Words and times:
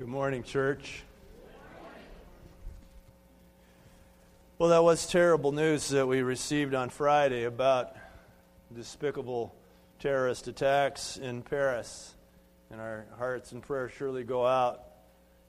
Good 0.00 0.08
morning, 0.08 0.44
church. 0.44 1.02
Well, 4.56 4.70
that 4.70 4.82
was 4.82 5.06
terrible 5.06 5.52
news 5.52 5.90
that 5.90 6.08
we 6.08 6.22
received 6.22 6.72
on 6.72 6.88
Friday 6.88 7.44
about 7.44 7.94
despicable 8.74 9.54
terrorist 9.98 10.48
attacks 10.48 11.18
in 11.18 11.42
Paris. 11.42 12.14
And 12.70 12.80
our 12.80 13.04
hearts 13.18 13.52
and 13.52 13.62
prayers 13.62 13.92
surely 13.92 14.24
go 14.24 14.46
out 14.46 14.80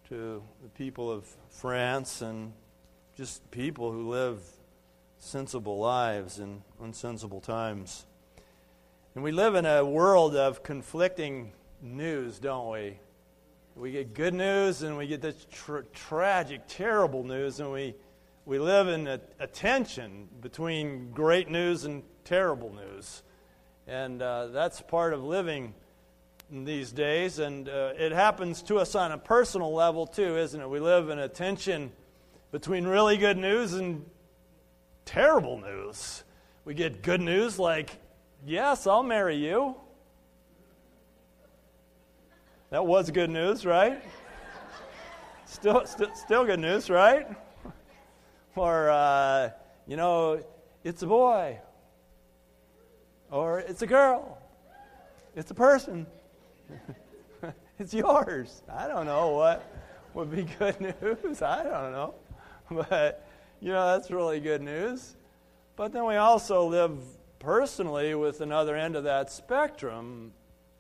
to 0.10 0.44
the 0.62 0.70
people 0.76 1.10
of 1.10 1.26
France 1.52 2.22
and 2.22 2.52
just 3.16 3.50
people 3.52 3.94
who 3.94 4.10
live 4.10 4.42
sensible 5.18 5.80
lives 5.80 6.40
in 6.40 6.62
unsensible 6.84 7.42
times. 7.42 8.06
And 9.16 9.24
we 9.24 9.32
live 9.32 9.56
in 9.56 9.66
a 9.66 9.86
world 9.86 10.36
of 10.36 10.62
conflicting 10.62 11.54
news, 11.82 12.38
don't 12.38 12.70
we? 12.70 12.98
We 13.76 13.92
get 13.92 14.14
good 14.14 14.34
news 14.34 14.82
and 14.82 14.98
we 14.98 15.08
get 15.08 15.22
this 15.22 15.48
tra- 15.50 15.86
tragic, 15.94 16.62
terrible 16.68 17.24
news, 17.24 17.62
and 17.62 17.72
we, 17.72 17.96
we 18.46 18.60
live 18.60 18.90
in 18.90 19.08
a, 19.08 19.20
a, 19.40 19.48
tension 19.48 20.28
between 20.42 21.12
great 21.12 21.50
news 21.50 21.86
and 21.86 22.04
terrible 22.26 22.74
news. 22.74 23.24
And 23.88 24.22
uh, 24.22 24.48
that's 24.48 24.82
part 24.82 25.14
of 25.14 25.24
living 25.24 25.74
these 26.52 26.92
days, 26.92 27.40
and 27.40 27.70
uh, 27.70 27.94
it 27.98 28.12
happens 28.12 28.62
to 28.64 28.78
us 28.78 28.94
on 28.94 29.14
a 29.14 29.18
personal 29.18 29.74
level 29.74 30.06
too, 30.06 30.38
isn't 30.38 30.60
it? 30.60 30.70
We 30.70 30.82
live 30.82 31.10
in 31.10 31.20
a 31.20 31.30
tension 31.30 31.94
between 32.52 32.86
really 32.86 33.16
good 33.16 33.38
news 33.38 33.74
and 33.74 34.06
terrible 35.06 35.58
news. 35.58 36.26
We 36.66 36.74
get 36.74 37.02
good 37.02 37.22
news 37.22 37.58
like, 37.58 37.98
yes, 38.46 38.86
I'll 38.86 39.02
marry 39.02 39.38
you. 39.38 39.76
That 42.72 42.86
was 42.86 43.12
good 43.12 43.30
news, 43.30 43.66
right? 43.66 44.02
Still, 45.44 45.84
still, 45.86 46.46
good 46.46 46.62
news, 46.62 46.90
right? 46.90 47.28
Or, 48.56 48.90
uh, 48.90 49.50
you 49.86 49.98
know, 49.98 50.42
it's 50.82 51.04
a 51.04 51.08
boy. 51.08 51.60
Or 53.30 53.60
it's 53.60 53.82
a 53.82 53.88
girl. 53.88 54.38
It's 55.36 55.52
a 55.52 55.54
person. 55.54 56.08
it's 57.78 57.94
yours. 57.94 58.64
I 58.72 58.88
don't 58.88 59.06
know 59.06 59.32
what 59.32 59.70
would 60.14 60.32
be 60.32 60.44
good 60.58 60.80
news. 60.80 61.42
I 61.42 61.64
don't 61.64 61.92
know. 61.92 62.16
But, 62.70 63.28
you 63.60 63.74
know, 63.74 63.86
that's 63.88 64.10
really 64.10 64.40
good 64.40 64.62
news. 64.62 65.18
But 65.76 65.92
then 65.92 66.06
we 66.06 66.16
also 66.16 66.68
live 66.68 66.98
personally 67.38 68.16
with 68.16 68.40
another 68.40 68.78
end 68.78 68.96
of 68.96 69.04
that 69.04 69.30
spectrum 69.30 70.32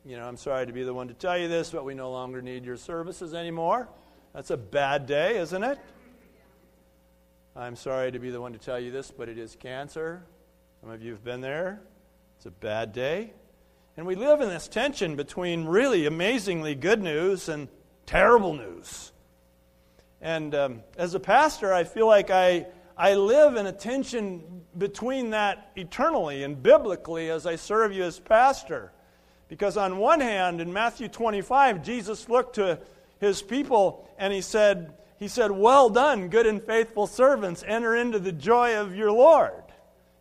you 0.03 0.17
know, 0.17 0.27
I'm 0.27 0.38
sorry 0.38 0.66
to 0.66 0.73
be 0.73 0.83
the 0.83 0.94
one 0.94 1.09
to 1.09 1.13
tell 1.13 1.38
you 1.38 1.47
this, 1.47 1.69
but 1.69 1.85
we 1.85 1.94
no 1.94 2.11
longer 2.11 2.41
need 2.41 2.66
your 2.66 2.77
services 2.77 3.35
anymore. 3.35 3.88
That's 4.33 4.49
a 4.49 4.58
bad 4.58 5.05
day, 5.05 5.38
isn't 5.38 5.63
it? 5.63 5.77
I'm 7.55 7.75
sorry 7.75 8.11
to 8.11 8.19
be 8.19 8.31
the 8.31 8.41
one 8.41 8.53
to 8.53 8.59
tell 8.59 8.80
you 8.80 8.91
this, 8.91 9.11
but 9.11 9.30
it 9.30 9.38
is 9.38 9.55
cancer. 9.59 10.23
Some 10.80 10.89
of 10.89 11.03
you 11.03 11.11
have 11.11 11.23
been 11.23 11.41
there. 11.41 11.81
It's 12.38 12.47
a 12.47 12.52
bad 12.52 12.93
day. 12.93 13.33
And 13.95 14.08
we 14.08 14.16
live 14.16 14.41
in 14.41 14.49
this 14.49 14.67
tension 14.67 15.16
between 15.16 15.66
really 15.66 16.08
amazingly 16.08 16.73
good 16.73 17.03
news 17.03 17.49
and 17.49 17.67
terrible 18.08 18.53
news. 18.53 19.11
And 20.21 20.55
um, 20.55 20.83
as 20.97 21.13
a 21.13 21.19
pastor, 21.19 21.73
I 21.73 21.83
feel 21.83 22.08
like 22.08 22.31
I, 22.31 22.65
I 22.97 23.13
live 23.15 23.55
in 23.55 23.67
a 23.67 23.71
tension 23.71 24.63
between 24.75 25.31
that 25.31 25.71
eternally 25.75 26.43
and 26.43 26.63
biblically 26.63 27.30
as 27.30 27.45
I 27.45 27.58
serve 27.58 27.91
you 27.91 28.03
as 28.03 28.17
pastor. 28.17 28.91
Because 29.52 29.75
on 29.75 29.97
one 29.97 30.21
hand, 30.21 30.61
in 30.61 30.71
Matthew 30.71 31.09
25, 31.09 31.83
Jesus 31.83 32.30
looked 32.30 32.55
to 32.55 32.80
his 33.19 33.41
people 33.41 34.08
and 34.17 34.31
he 34.31 34.39
said, 34.39 34.93
he 35.19 35.27
said, 35.27 35.52
Well 35.52 35.89
done, 35.89 36.30
good 36.30 36.47
and 36.47 36.63
faithful 36.63 37.05
servants, 37.05 37.61
enter 37.67 37.93
into 37.93 38.17
the 38.17 38.31
joy 38.31 38.77
of 38.77 38.95
your 38.95 39.11
Lord. 39.11 39.61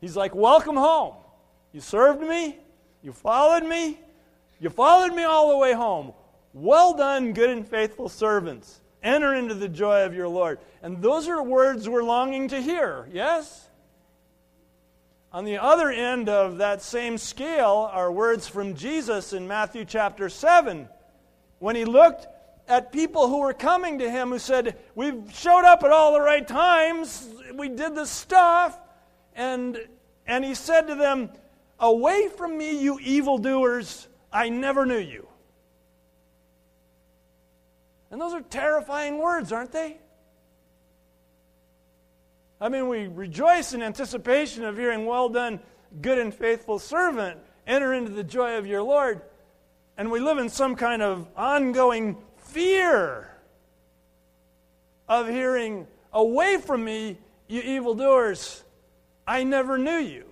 He's 0.01 0.17
like, 0.17 0.35
Welcome 0.35 0.75
home. 0.75 1.15
You 1.73 1.81
served 1.81 2.21
me, 2.21 2.59
you 3.05 3.13
followed 3.13 3.63
me, 3.63 4.01
you 4.59 4.69
followed 4.69 5.15
me 5.15 5.23
all 5.23 5.51
the 5.51 5.59
way 5.59 5.75
home. 5.75 6.13
Well 6.53 6.97
done, 6.97 7.33
good 7.33 7.51
and 7.51 7.65
faithful 7.65 8.09
servants. 8.09 8.81
Enter 9.01 9.37
into 9.37 9.55
the 9.55 9.69
joy 9.69 10.05
of 10.07 10.13
your 10.13 10.27
Lord. 10.27 10.59
And 10.83 11.01
those 11.01 11.29
are 11.29 11.41
words 11.41 11.89
we're 11.89 12.03
longing 12.03 12.49
to 12.49 12.61
hear, 12.61 13.09
yes? 13.13 13.70
On 15.33 15.45
the 15.45 15.59
other 15.59 15.91
end 15.91 16.29
of 16.29 16.59
that 16.59 16.83
same 16.83 17.17
scale 17.17 17.89
are 17.93 18.11
words 18.11 18.49
from 18.49 18.75
Jesus 18.75 19.33
in 19.33 19.47
Matthew 19.47 19.85
chapter 19.85 20.29
7 20.29 20.89
when 21.61 21.77
he 21.77 21.85
looked 21.85 22.27
at 22.67 22.91
people 22.91 23.29
who 23.29 23.39
were 23.39 23.53
coming 23.53 24.01
to 24.01 24.11
him 24.11 24.31
who 24.31 24.41
said, 24.41 24.77
We've 24.97 25.23
showed 25.33 25.65
up 25.65 25.85
at 25.85 25.93
all 25.93 26.13
the 26.13 26.21
right 26.21 26.47
times, 26.47 27.29
we 27.55 27.69
did 27.69 27.95
this 27.95 28.11
stuff. 28.11 28.77
And, 29.37 29.79
and 30.27 30.45
he 30.45 30.55
said 30.55 30.89
to 30.89 30.97
them, 30.97 31.31
Away 31.79 32.29
from 32.29 32.59
me, 32.59 32.81
you 32.81 32.99
evildoers, 33.01 34.09
I 34.33 34.49
never 34.49 34.85
knew 34.85 34.99
you. 34.99 35.29
And 38.11 38.21
those 38.21 38.35
are 38.35 38.41
terrifying 38.41 39.19
words, 39.19 39.53
aren't 39.53 39.71
they? 39.71 39.99
I 42.61 42.69
mean, 42.69 42.89
we 42.89 43.07
rejoice 43.07 43.73
in 43.73 43.83
anticipation 43.83 44.65
of 44.65 44.77
hearing, 44.77 45.07
Well 45.07 45.29
done, 45.29 45.61
good 46.03 46.19
and 46.19 46.35
faithful 46.35 46.79
servant, 46.79 47.39
enter 47.67 47.95
into 47.95 48.11
the 48.11 48.25
joy 48.25 48.59
of 48.59 48.67
your 48.67 48.83
Lord. 48.83 49.23
And 49.97 50.11
we 50.11 50.21
live 50.21 50.39
in 50.39 50.49
some 50.49 50.77
kind 50.77 51.03
of 51.03 51.27
ongoing 51.37 52.19
fear 52.37 53.31
of 55.09 55.29
hearing, 55.29 55.87
Away 56.13 56.59
from 56.59 56.85
me, 56.85 57.19
you 57.49 57.63
evildoers, 57.63 58.65
I 59.27 59.45
never 59.45 59.79
knew 59.79 59.99
you. 59.99 60.27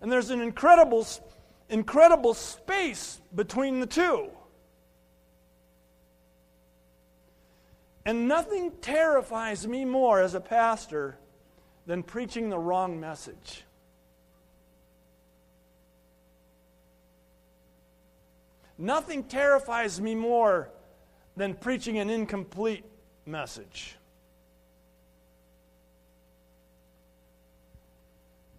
And 0.00 0.10
there's 0.10 0.30
an 0.30 0.40
incredible, 0.40 1.06
incredible 1.68 2.34
space 2.34 3.20
between 3.34 3.80
the 3.80 3.86
two. 3.86 4.30
And 8.08 8.26
nothing 8.26 8.72
terrifies 8.80 9.66
me 9.66 9.84
more 9.84 10.22
as 10.22 10.32
a 10.32 10.40
pastor 10.40 11.18
than 11.84 12.02
preaching 12.02 12.48
the 12.48 12.58
wrong 12.58 12.98
message. 12.98 13.64
Nothing 18.78 19.24
terrifies 19.24 20.00
me 20.00 20.14
more 20.14 20.70
than 21.36 21.52
preaching 21.52 21.98
an 21.98 22.08
incomplete 22.08 22.86
message. 23.26 23.96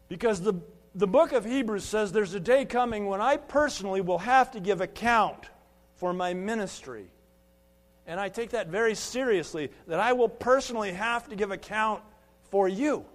Because 0.09 0.41
the, 0.41 0.61
the 0.93 1.07
book 1.07 1.31
of 1.31 1.43
Hebrews 1.43 1.85
says 1.85 2.11
there's 2.11 2.35
a 2.35 2.39
day 2.39 2.65
coming 2.65 3.07
when 3.07 3.19
I 3.19 3.37
personally 3.37 4.01
will 4.01 4.19
have 4.19 4.51
to 4.51 4.59
give 4.59 4.79
account 4.79 5.49
for 5.95 6.13
my 6.13 6.35
ministry 6.35 7.09
and 8.09 8.19
I 8.19 8.27
take 8.27 8.49
that 8.49 8.69
very 8.69 8.95
seriously, 8.95 9.69
that 9.85 9.99
I 9.99 10.13
will 10.13 10.29
personally 10.29 10.91
have 10.91 11.29
to 11.29 11.35
give 11.35 11.51
account 11.51 12.01
for 12.49 12.67
you. 12.67 13.05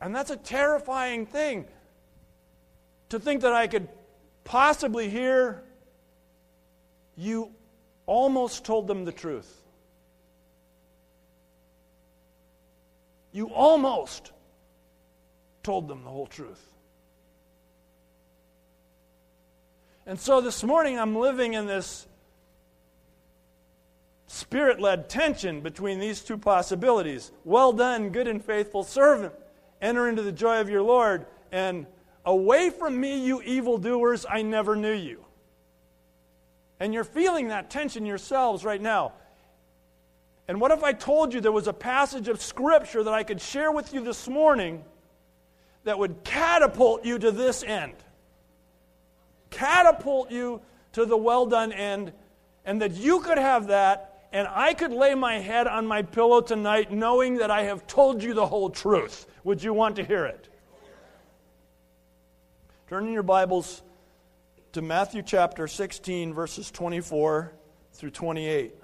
And 0.00 0.16
that's 0.16 0.30
a 0.30 0.36
terrifying 0.36 1.26
thing 1.26 1.66
to 3.10 3.20
think 3.20 3.42
that 3.42 3.52
I 3.52 3.66
could 3.66 3.86
possibly 4.44 5.10
hear 5.10 5.62
you 7.18 7.50
almost 8.06 8.64
told 8.64 8.86
them 8.86 9.04
the 9.04 9.12
truth. 9.12 9.62
You 13.30 13.48
almost 13.48 14.32
told 15.62 15.86
them 15.86 16.02
the 16.02 16.10
whole 16.10 16.26
truth. 16.26 16.71
And 20.06 20.18
so 20.18 20.40
this 20.40 20.64
morning 20.64 20.98
I'm 20.98 21.16
living 21.16 21.54
in 21.54 21.66
this 21.66 22.06
spirit 24.26 24.80
led 24.80 25.08
tension 25.08 25.60
between 25.60 26.00
these 26.00 26.22
two 26.22 26.38
possibilities. 26.38 27.30
Well 27.44 27.72
done, 27.72 28.10
good 28.10 28.26
and 28.26 28.44
faithful 28.44 28.82
servant. 28.82 29.32
Enter 29.80 30.08
into 30.08 30.22
the 30.22 30.32
joy 30.32 30.60
of 30.60 30.68
your 30.68 30.82
Lord. 30.82 31.26
And 31.52 31.86
away 32.24 32.70
from 32.70 33.00
me, 33.00 33.24
you 33.24 33.42
evildoers, 33.42 34.26
I 34.28 34.42
never 34.42 34.74
knew 34.74 34.92
you. 34.92 35.24
And 36.80 36.92
you're 36.92 37.04
feeling 37.04 37.48
that 37.48 37.70
tension 37.70 38.04
yourselves 38.04 38.64
right 38.64 38.80
now. 38.80 39.12
And 40.48 40.60
what 40.60 40.72
if 40.72 40.82
I 40.82 40.92
told 40.92 41.32
you 41.32 41.40
there 41.40 41.52
was 41.52 41.68
a 41.68 41.72
passage 41.72 42.26
of 42.26 42.42
Scripture 42.42 43.04
that 43.04 43.14
I 43.14 43.22
could 43.22 43.40
share 43.40 43.70
with 43.70 43.94
you 43.94 44.02
this 44.02 44.26
morning 44.26 44.82
that 45.84 45.98
would 45.98 46.24
catapult 46.24 47.04
you 47.04 47.18
to 47.20 47.30
this 47.30 47.62
end? 47.62 47.94
Catapult 49.52 50.32
you 50.32 50.60
to 50.92 51.06
the 51.06 51.16
well 51.16 51.46
done 51.46 51.72
end, 51.72 52.12
and 52.64 52.82
that 52.82 52.92
you 52.92 53.20
could 53.20 53.38
have 53.38 53.68
that, 53.68 54.26
and 54.32 54.48
I 54.50 54.74
could 54.74 54.92
lay 54.92 55.14
my 55.14 55.38
head 55.38 55.66
on 55.68 55.86
my 55.86 56.02
pillow 56.02 56.40
tonight 56.40 56.90
knowing 56.90 57.36
that 57.36 57.50
I 57.50 57.62
have 57.64 57.86
told 57.86 58.22
you 58.22 58.34
the 58.34 58.46
whole 58.46 58.70
truth. 58.70 59.26
Would 59.44 59.62
you 59.62 59.72
want 59.72 59.96
to 59.96 60.04
hear 60.04 60.26
it? 60.26 60.48
Turn 62.88 63.06
in 63.06 63.12
your 63.12 63.22
Bibles 63.22 63.82
to 64.72 64.82
Matthew 64.82 65.22
chapter 65.22 65.68
16, 65.68 66.34
verses 66.34 66.70
24 66.70 67.52
through 67.92 68.10
28. 68.10 68.74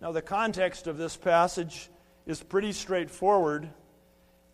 Now, 0.00 0.12
the 0.12 0.22
context 0.22 0.86
of 0.86 0.98
this 0.98 1.16
passage 1.16 1.88
is 2.26 2.42
pretty 2.42 2.72
straightforward. 2.72 3.68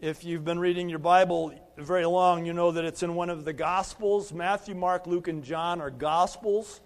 If 0.02 0.24
you've 0.24 0.44
been 0.44 0.58
reading 0.58 0.88
your 0.88 0.98
Bible 0.98 1.54
very 1.76 2.06
long, 2.06 2.44
you 2.44 2.52
know 2.52 2.72
that 2.72 2.84
it's 2.84 3.04
in 3.04 3.14
one 3.14 3.30
of 3.30 3.44
the 3.44 3.52
Gospels. 3.52 4.32
Matthew, 4.32 4.74
Mark, 4.74 5.06
Luke, 5.06 5.28
and 5.28 5.44
John 5.44 5.80
are 5.80 5.90
Gospels, 5.90 6.80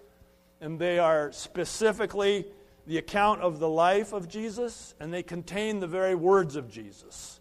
and 0.61 0.77
they 0.77 0.99
are 0.99 1.31
specifically 1.31 2.45
the 2.85 2.99
account 2.99 3.41
of 3.41 3.57
the 3.57 3.67
life 3.67 4.13
of 4.13 4.27
Jesus, 4.27 4.93
and 4.99 5.11
they 5.11 5.23
contain 5.23 5.79
the 5.79 5.87
very 5.87 6.13
words 6.13 6.55
of 6.55 6.69
Jesus. 6.69 7.39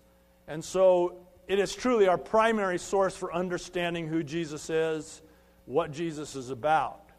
And 0.48 0.64
so 0.64 1.18
it 1.46 1.58
is 1.58 1.74
truly 1.74 2.08
our 2.08 2.16
primary 2.16 2.78
source 2.78 3.14
for 3.14 3.30
understanding 3.34 4.08
who 4.08 4.22
Jesus 4.22 4.70
is, 4.70 5.20
what 5.66 5.92
Jesus 5.92 6.36
is 6.36 6.48
about. 6.48 7.10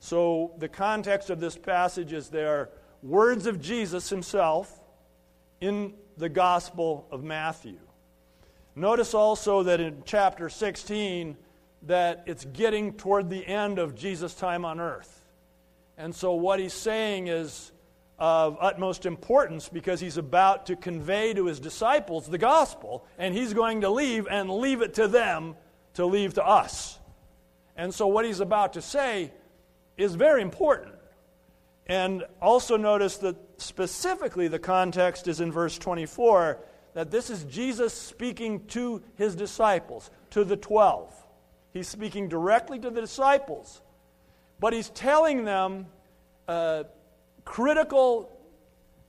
So 0.00 0.54
the 0.58 0.68
context 0.68 1.30
of 1.30 1.38
this 1.38 1.56
passage 1.56 2.12
is 2.12 2.28
there 2.28 2.56
are 2.56 2.70
words 3.04 3.46
of 3.46 3.60
Jesus 3.60 4.10
himself 4.10 4.80
in 5.60 5.94
the 6.16 6.28
Gospel 6.28 7.06
of 7.12 7.22
Matthew. 7.22 7.78
Notice 8.80 9.12
also 9.12 9.64
that 9.64 9.78
in 9.78 10.02
chapter 10.06 10.48
16 10.48 11.36
that 11.82 12.24
it's 12.24 12.46
getting 12.46 12.94
toward 12.94 13.28
the 13.28 13.46
end 13.46 13.78
of 13.78 13.94
Jesus' 13.94 14.32
time 14.32 14.64
on 14.64 14.80
earth. 14.80 15.22
And 15.98 16.14
so 16.14 16.32
what 16.32 16.60
he's 16.60 16.72
saying 16.72 17.26
is 17.26 17.72
of 18.18 18.56
utmost 18.58 19.04
importance 19.04 19.68
because 19.68 20.00
he's 20.00 20.16
about 20.16 20.64
to 20.66 20.76
convey 20.76 21.34
to 21.34 21.44
his 21.44 21.60
disciples 21.60 22.26
the 22.26 22.38
gospel 22.38 23.04
and 23.18 23.34
he's 23.34 23.52
going 23.52 23.82
to 23.82 23.90
leave 23.90 24.26
and 24.30 24.48
leave 24.48 24.80
it 24.80 24.94
to 24.94 25.08
them 25.08 25.56
to 25.92 26.06
leave 26.06 26.32
to 26.34 26.46
us. 26.46 26.98
And 27.76 27.92
so 27.92 28.06
what 28.06 28.24
he's 28.24 28.40
about 28.40 28.72
to 28.72 28.80
say 28.80 29.30
is 29.98 30.14
very 30.14 30.40
important. 30.40 30.94
And 31.86 32.24
also 32.40 32.78
notice 32.78 33.18
that 33.18 33.36
specifically 33.58 34.48
the 34.48 34.58
context 34.58 35.28
is 35.28 35.42
in 35.42 35.52
verse 35.52 35.76
24 35.76 36.60
that 36.94 37.10
this 37.10 37.30
is 37.30 37.44
Jesus 37.44 37.94
speaking 37.94 38.66
to 38.68 39.02
his 39.16 39.34
disciples, 39.34 40.10
to 40.30 40.44
the 40.44 40.56
12. 40.56 41.14
He's 41.72 41.88
speaking 41.88 42.28
directly 42.28 42.78
to 42.80 42.90
the 42.90 43.00
disciples, 43.00 43.80
but 44.58 44.72
he's 44.72 44.90
telling 44.90 45.44
them 45.44 45.86
uh, 46.48 46.84
critical, 47.44 48.30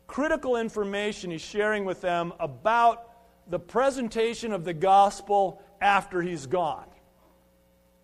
critical 0.07 0.57
information 0.57 1.31
he's 1.31 1.42
sharing 1.42 1.86
with 1.86 2.01
them 2.01 2.33
about 2.39 3.07
the 3.48 3.60
presentation 3.60 4.51
of 4.51 4.63
the 4.63 4.74
gospel 4.74 5.62
after 5.81 6.22
he's 6.22 6.45
gone. 6.45 6.86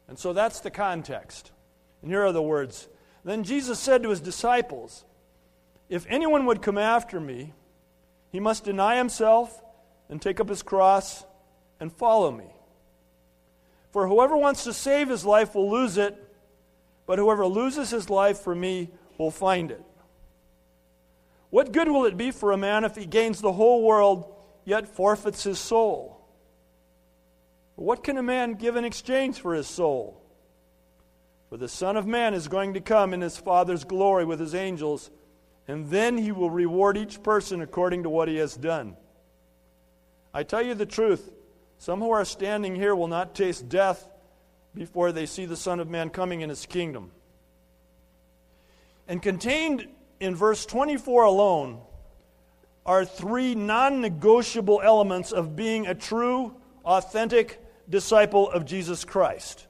And 0.07 0.17
so 0.17 0.33
that's 0.33 0.61
the 0.61 0.71
context. 0.71 1.51
And 2.01 2.11
here 2.11 2.25
are 2.25 2.31
the 2.31 2.41
words 2.41 2.87
then 3.27 3.43
Jesus 3.43 3.77
said 3.77 4.03
to 4.03 4.09
his 4.09 4.21
disciples, 4.21 5.03
If 5.89 6.05
anyone 6.07 6.45
would 6.45 6.61
come 6.61 6.77
after 6.77 7.19
me, 7.19 7.53
he 8.31 8.39
must 8.39 8.63
deny 8.63 8.95
himself 8.95 9.61
and 10.09 10.21
take 10.21 10.39
up 10.39 10.49
his 10.49 10.63
cross 10.63 11.25
and 11.79 11.91
follow 11.91 12.31
me. 12.31 12.47
For 13.91 14.07
whoever 14.07 14.37
wants 14.37 14.63
to 14.65 14.73
save 14.73 15.09
his 15.09 15.25
life 15.25 15.55
will 15.55 15.69
lose 15.71 15.97
it, 15.97 16.15
but 17.05 17.19
whoever 17.19 17.45
loses 17.45 17.89
his 17.89 18.09
life 18.09 18.39
for 18.39 18.53
me 18.53 18.89
will 19.17 19.31
find 19.31 19.71
it. 19.71 19.83
What 21.49 21.71
good 21.71 21.87
will 21.87 22.05
it 22.05 22.17
be 22.17 22.31
for 22.31 22.51
a 22.51 22.57
man 22.57 22.83
if 22.83 22.95
he 22.95 23.05
gains 23.05 23.39
the 23.39 23.53
whole 23.53 23.83
world 23.83 24.33
yet 24.65 24.87
forfeits 24.87 25.43
his 25.43 25.59
soul? 25.59 26.19
What 27.75 28.03
can 28.03 28.17
a 28.17 28.23
man 28.23 28.53
give 28.53 28.75
in 28.75 28.85
exchange 28.85 29.39
for 29.39 29.53
his 29.53 29.67
soul? 29.67 30.21
For 31.49 31.57
the 31.57 31.69
Son 31.69 31.95
of 31.95 32.05
Man 32.05 32.33
is 32.33 32.49
going 32.49 32.73
to 32.73 32.81
come 32.81 33.13
in 33.13 33.21
his 33.21 33.37
Father's 33.37 33.85
glory 33.85 34.25
with 34.25 34.39
his 34.39 34.53
angels, 34.53 35.09
and 35.67 35.89
then 35.89 36.17
he 36.17 36.31
will 36.31 36.49
reward 36.49 36.97
each 36.97 37.23
person 37.23 37.61
according 37.61 38.03
to 38.03 38.09
what 38.09 38.27
he 38.27 38.35
has 38.37 38.55
done. 38.55 38.97
I 40.37 40.43
tell 40.43 40.61
you 40.61 40.75
the 40.75 40.85
truth, 40.85 41.31
some 41.79 41.99
who 41.99 42.11
are 42.11 42.23
standing 42.23 42.75
here 42.75 42.93
will 42.93 43.07
not 43.07 43.33
taste 43.33 43.67
death 43.69 44.07
before 44.75 45.11
they 45.11 45.25
see 45.25 45.47
the 45.47 45.57
Son 45.57 45.79
of 45.79 45.89
Man 45.89 46.11
coming 46.11 46.41
in 46.41 46.49
his 46.49 46.67
kingdom. 46.67 47.09
And 49.07 49.19
contained 49.19 49.87
in 50.19 50.35
verse 50.35 50.63
24 50.67 51.23
alone 51.23 51.81
are 52.85 53.03
three 53.03 53.55
non 53.55 53.99
negotiable 53.99 54.79
elements 54.83 55.31
of 55.31 55.55
being 55.55 55.87
a 55.87 55.95
true, 55.95 56.55
authentic 56.85 57.59
disciple 57.89 58.47
of 58.47 58.63
Jesus 58.63 59.05
Christ. 59.05 59.65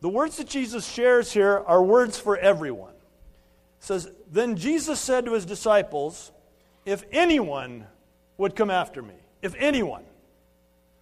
The 0.00 0.08
words 0.08 0.38
that 0.38 0.48
Jesus 0.48 0.90
shares 0.90 1.30
here 1.30 1.62
are 1.66 1.82
words 1.82 2.18
for 2.18 2.38
everyone. 2.38 2.94
It 2.94 3.84
says, 3.84 4.10
Then 4.32 4.56
Jesus 4.56 4.98
said 4.98 5.26
to 5.26 5.34
his 5.34 5.44
disciples, 5.44 6.32
If 6.88 7.04
anyone 7.12 7.86
would 8.38 8.56
come 8.56 8.70
after 8.70 9.02
me, 9.02 9.14
if 9.42 9.54
anyone. 9.58 10.04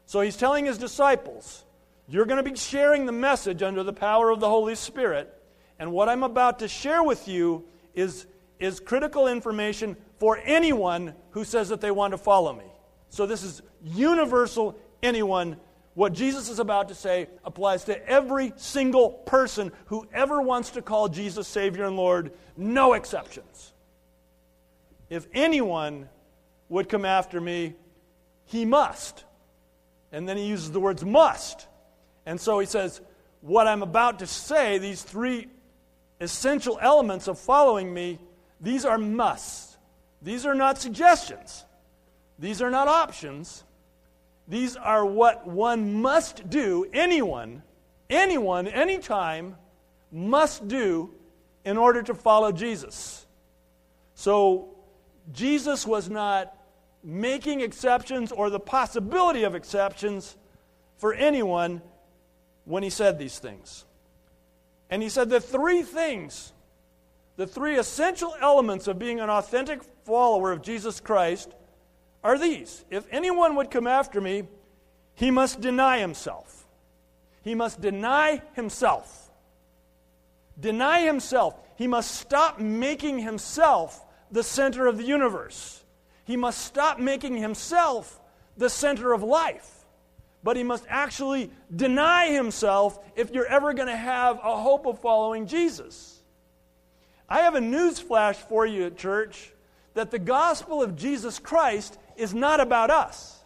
So 0.06 0.20
he's 0.20 0.36
telling 0.36 0.66
his 0.66 0.78
disciples, 0.78 1.64
You're 2.08 2.24
going 2.26 2.42
to 2.42 2.50
be 2.50 2.56
sharing 2.56 3.06
the 3.06 3.12
message 3.12 3.62
under 3.62 3.84
the 3.84 3.92
power 3.92 4.30
of 4.30 4.40
the 4.40 4.48
Holy 4.48 4.74
Spirit. 4.74 5.32
And 5.78 5.92
what 5.92 6.08
I'm 6.08 6.24
about 6.24 6.58
to 6.58 6.68
share 6.68 7.04
with 7.04 7.28
you 7.28 7.64
is, 7.94 8.26
is 8.58 8.80
critical 8.80 9.28
information 9.28 9.96
for 10.18 10.38
anyone 10.38 11.14
who 11.30 11.44
says 11.44 11.68
that 11.68 11.80
they 11.80 11.92
want 11.92 12.12
to 12.12 12.18
follow 12.18 12.52
me. 12.52 12.64
So 13.10 13.26
this 13.26 13.44
is 13.44 13.62
universal, 13.84 14.76
anyone 15.04 15.56
what 15.94 16.12
Jesus 16.12 16.50
is 16.50 16.58
about 16.58 16.88
to 16.88 16.94
say 16.94 17.26
applies 17.42 17.84
to 17.84 18.06
every 18.06 18.52
single 18.56 19.10
person 19.10 19.72
who 19.86 20.06
ever 20.12 20.42
wants 20.42 20.70
to 20.70 20.82
call 20.82 21.08
Jesus 21.08 21.48
Savior 21.48 21.84
and 21.84 21.96
Lord, 21.96 22.32
no 22.54 22.92
exceptions. 22.92 23.72
If 25.08 25.26
anyone 25.32 26.08
would 26.68 26.88
come 26.88 27.04
after 27.04 27.40
me, 27.40 27.74
he 28.44 28.64
must. 28.64 29.24
And 30.12 30.28
then 30.28 30.36
he 30.36 30.46
uses 30.46 30.70
the 30.70 30.80
words 30.80 31.04
must. 31.04 31.66
And 32.24 32.40
so 32.40 32.58
he 32.58 32.66
says, 32.66 33.00
What 33.40 33.66
I'm 33.66 33.82
about 33.82 34.20
to 34.20 34.26
say, 34.26 34.78
these 34.78 35.02
three 35.02 35.48
essential 36.20 36.78
elements 36.80 37.28
of 37.28 37.38
following 37.38 37.92
me, 37.92 38.18
these 38.60 38.84
are 38.84 38.98
musts. 38.98 39.76
These 40.22 40.46
are 40.46 40.54
not 40.54 40.78
suggestions. 40.78 41.64
These 42.38 42.62
are 42.62 42.70
not 42.70 42.88
options. 42.88 43.64
These 44.48 44.76
are 44.76 45.04
what 45.04 45.46
one 45.46 46.00
must 46.00 46.48
do, 46.48 46.86
anyone, 46.92 47.62
anyone, 48.08 48.68
anytime, 48.68 49.56
must 50.12 50.68
do 50.68 51.12
in 51.64 51.76
order 51.76 52.02
to 52.02 52.14
follow 52.14 52.52
Jesus. 52.52 53.26
So, 54.14 54.75
Jesus 55.32 55.86
was 55.86 56.08
not 56.08 56.56
making 57.02 57.60
exceptions 57.60 58.32
or 58.32 58.50
the 58.50 58.60
possibility 58.60 59.44
of 59.44 59.54
exceptions 59.54 60.36
for 60.98 61.14
anyone 61.14 61.82
when 62.64 62.82
he 62.82 62.90
said 62.90 63.18
these 63.18 63.38
things. 63.38 63.84
And 64.90 65.02
he 65.02 65.08
said 65.08 65.28
the 65.28 65.40
three 65.40 65.82
things, 65.82 66.52
the 67.36 67.46
three 67.46 67.78
essential 67.78 68.34
elements 68.40 68.86
of 68.88 68.98
being 68.98 69.20
an 69.20 69.30
authentic 69.30 69.82
follower 70.04 70.52
of 70.52 70.62
Jesus 70.62 71.00
Christ 71.00 71.52
are 72.24 72.38
these 72.38 72.84
If 72.90 73.06
anyone 73.12 73.54
would 73.54 73.70
come 73.70 73.86
after 73.86 74.20
me, 74.20 74.44
he 75.14 75.30
must 75.30 75.60
deny 75.60 75.98
himself. 75.98 76.66
He 77.42 77.54
must 77.54 77.80
deny 77.80 78.42
himself. 78.54 79.30
Deny 80.58 81.02
himself. 81.02 81.54
He 81.76 81.86
must 81.86 82.16
stop 82.16 82.58
making 82.58 83.20
himself 83.20 84.04
the 84.30 84.42
center 84.42 84.86
of 84.86 84.98
the 84.98 85.04
universe. 85.04 85.82
He 86.24 86.36
must 86.36 86.62
stop 86.62 86.98
making 86.98 87.36
himself 87.36 88.20
the 88.56 88.70
center 88.70 89.12
of 89.12 89.22
life. 89.22 89.72
But 90.42 90.56
he 90.56 90.62
must 90.62 90.84
actually 90.88 91.50
deny 91.74 92.28
himself 92.28 92.98
if 93.16 93.32
you're 93.32 93.46
ever 93.46 93.72
going 93.74 93.88
to 93.88 93.96
have 93.96 94.38
a 94.38 94.56
hope 94.56 94.86
of 94.86 95.00
following 95.00 95.46
Jesus. 95.46 96.20
I 97.28 97.40
have 97.40 97.54
a 97.54 97.60
news 97.60 97.98
flash 97.98 98.36
for 98.36 98.64
you 98.66 98.84
at 98.86 98.96
church 98.96 99.52
that 99.94 100.10
the 100.10 100.18
gospel 100.18 100.82
of 100.82 100.94
Jesus 100.94 101.38
Christ 101.38 101.98
is 102.16 102.34
not 102.34 102.60
about 102.60 102.90
us. 102.90 103.40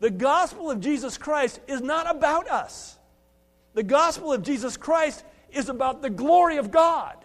The 0.00 0.10
gospel 0.10 0.70
of 0.70 0.80
Jesus 0.80 1.16
Christ 1.16 1.60
is 1.66 1.80
not 1.80 2.14
about 2.14 2.50
us. 2.50 2.98
The 3.72 3.82
gospel 3.82 4.32
of 4.32 4.42
Jesus 4.42 4.76
Christ 4.76 5.24
is 5.50 5.68
about 5.68 6.02
the 6.02 6.10
glory 6.10 6.58
of 6.58 6.70
God, 6.70 7.16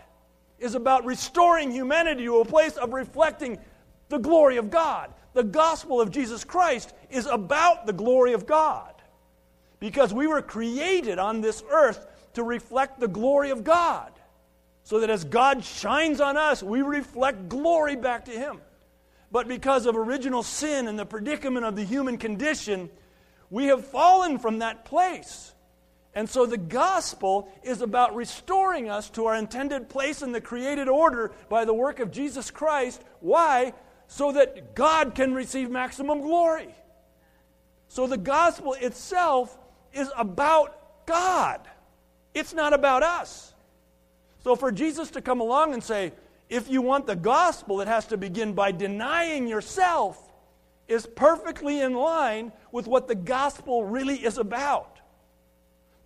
is 0.59 0.75
about 0.75 1.05
restoring 1.05 1.71
humanity 1.71 2.25
to 2.25 2.39
a 2.39 2.45
place 2.45 2.77
of 2.77 2.93
reflecting 2.93 3.57
the 4.09 4.19
glory 4.19 4.57
of 4.57 4.69
God. 4.69 5.13
The 5.33 5.43
gospel 5.43 6.01
of 6.01 6.11
Jesus 6.11 6.43
Christ 6.43 6.93
is 7.09 7.25
about 7.25 7.85
the 7.85 7.93
glory 7.93 8.33
of 8.33 8.45
God 8.45 8.93
because 9.79 10.13
we 10.13 10.27
were 10.27 10.41
created 10.41 11.19
on 11.19 11.41
this 11.41 11.63
earth 11.71 12.05
to 12.33 12.43
reflect 12.43 12.99
the 12.99 13.07
glory 13.07 13.51
of 13.51 13.63
God. 13.63 14.11
So 14.83 15.01
that 15.01 15.09
as 15.09 15.23
God 15.23 15.63
shines 15.63 16.19
on 16.19 16.35
us, 16.35 16.63
we 16.63 16.81
reflect 16.81 17.47
glory 17.47 17.95
back 17.95 18.25
to 18.25 18.31
Him. 18.31 18.59
But 19.31 19.47
because 19.47 19.85
of 19.85 19.95
original 19.95 20.41
sin 20.41 20.87
and 20.87 20.97
the 20.97 21.05
predicament 21.05 21.65
of 21.65 21.75
the 21.75 21.83
human 21.83 22.17
condition, 22.17 22.89
We 23.49 23.65
have 23.65 23.85
fallen 23.85 24.37
from 24.37 24.59
that 24.59 24.85
place. 24.85 25.53
And 26.15 26.29
so 26.29 26.45
the 26.45 26.57
gospel 26.57 27.51
is 27.63 27.81
about 27.81 28.15
restoring 28.15 28.89
us 28.89 29.09
to 29.11 29.25
our 29.25 29.35
intended 29.35 29.89
place 29.89 30.21
in 30.21 30.31
the 30.31 30.41
created 30.41 30.87
order 30.87 31.31
by 31.49 31.65
the 31.65 31.73
work 31.73 31.99
of 31.99 32.11
Jesus 32.11 32.49
Christ. 32.49 33.01
Why? 33.19 33.73
So 34.07 34.31
that 34.31 34.75
God 34.75 35.13
can 35.13 35.33
receive 35.33 35.69
maximum 35.69 36.21
glory. 36.21 36.73
So 37.87 38.07
the 38.07 38.17
gospel 38.17 38.73
itself 38.73 39.57
is 39.93 40.09
about 40.17 41.05
God, 41.05 41.61
it's 42.33 42.53
not 42.53 42.73
about 42.73 43.03
us. 43.03 43.53
So 44.43 44.55
for 44.55 44.71
Jesus 44.71 45.11
to 45.11 45.21
come 45.21 45.41
along 45.41 45.73
and 45.73 45.83
say, 45.83 46.13
if 46.49 46.69
you 46.69 46.81
want 46.81 47.05
the 47.05 47.15
gospel, 47.15 47.81
it 47.81 47.87
has 47.87 48.05
to 48.07 48.17
begin 48.17 48.53
by 48.53 48.71
denying 48.71 49.47
yourself, 49.47 50.33
is 50.87 51.05
perfectly 51.05 51.81
in 51.81 51.93
line 51.93 52.51
with 52.71 52.87
what 52.87 53.07
the 53.07 53.15
gospel 53.15 53.83
really 53.83 54.15
is 54.15 54.37
about. 54.37 54.98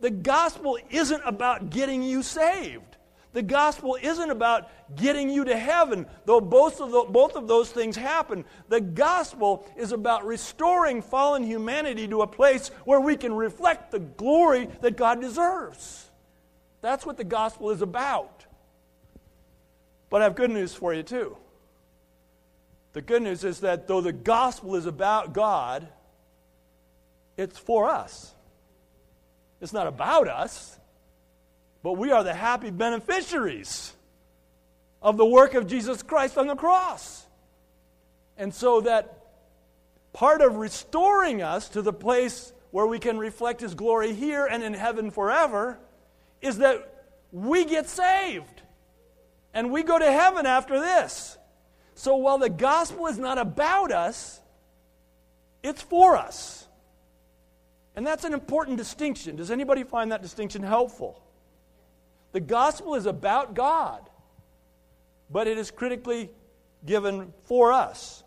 The 0.03 0.12
gospel 0.12 0.77
isn't 0.89 1.22
about 1.24 1.69
getting 1.69 2.03
you 2.03 2.24
saved. 2.24 2.98
The 3.31 3.41
gospel 3.41 3.98
isn't 4.01 4.29
about 4.29 4.69
getting 4.98 5.29
you 5.29 5.45
to 5.45 5.57
heaven, 5.57 6.07
though 6.25 6.41
both 6.41 6.81
of, 6.81 6.91
the, 6.91 7.05
both 7.10 7.38
of 7.38 7.48
those 7.48 7.72
things 7.72 7.95
happen. 7.95 8.43
The 8.67 8.81
gospel 8.81 9.65
is 9.77 9.93
about 9.93 10.25
restoring 10.25 11.01
fallen 11.01 11.41
humanity 11.41 12.05
to 12.10 12.22
a 12.22 12.27
place 12.27 12.67
where 12.83 13.00
we 13.00 13.15
can 13.15 13.33
reflect 13.33 13.91
the 13.91 14.00
glory 14.00 14.67
that 14.81 14.98
God 14.98 15.22
deserves. 15.22 16.12
That's 16.81 17.05
what 17.05 17.15
the 17.15 17.24
gospel 17.24 17.69
is 17.69 17.81
about. 17.81 18.45
But 20.10 20.19
I 20.19 20.25
have 20.25 20.36
good 20.36 20.51
news 20.51 20.74
for 20.74 20.93
you, 20.93 21.03
too. 21.03 21.38
The 22.91 23.01
good 23.01 23.22
news 23.22 23.45
is 23.45 23.62
that 23.62 23.88
though 23.88 24.01
the 24.01 24.12
gospel 24.12 24.75
is 24.75 24.86
about 24.86 25.31
God, 25.31 25.88
it's 27.38 27.57
for 27.57 27.89
us. 27.89 28.32
It's 29.63 29.72
not 29.72 29.88
about 29.88 30.27
us, 30.27 30.77
but 31.84 31.93
we 31.93 32.12
are 32.12 32.22
the 32.22 32.34
happy 32.34 32.70
beneficiaries 32.70 33.93
of 35.01 35.15
the 35.15 35.25
work 35.25 35.53
of 35.53 35.67
Jesus 35.67 36.03
Christ 36.03 36.38
on 36.38 36.48
the 36.48 36.55
cross. 36.55 37.25
And 38.38 38.53
so 38.53 38.82
that 38.82 39.20
part 40.12 40.41
of 40.41 40.58
restoring 40.58 41.41
us 41.41 41.70
to 41.70 41.82
the 41.82 41.93
place 41.93 42.51
where 42.72 42.86
we 42.86 43.00
can 43.00 43.17
reflect 43.17 43.62
His 43.62 43.74
glory 43.74 44.13
here 44.13 44.46
and 44.46 44.63
in 44.63 44.74
heaven 44.74 45.12
forever 45.12 45.79
is 46.41 46.58
that 46.58 47.05
we 47.32 47.63
get 47.63 47.88
saved 47.88 48.63
and 49.53 49.72
we 49.72 49.84
go 49.84 49.98
to 49.98 50.12
heaven 50.12 50.46
after 50.46 50.77
this. 50.77 51.38
So 51.96 52.17
while 52.17 52.38
the 52.38 52.50
gospel 52.50 53.08
is 53.08 53.17
not 53.17 53.38
about 53.38 53.93
us, 53.93 54.41
it's 55.63 55.82
for 55.82 56.17
us. 56.17 56.62
And 57.95 58.05
that's 58.05 58.23
an 58.23 58.33
important 58.33 58.77
distinction. 58.77 59.35
Does 59.35 59.51
anybody 59.51 59.83
find 59.83 60.12
that 60.12 60.21
distinction 60.21 60.63
helpful? 60.63 61.21
The 62.31 62.39
gospel 62.39 62.95
is 62.95 63.05
about 63.05 63.53
God, 63.53 64.09
but 65.29 65.47
it 65.47 65.57
is 65.57 65.69
critically 65.69 66.31
given 66.85 67.33
for 67.43 67.71
us. 67.71 68.23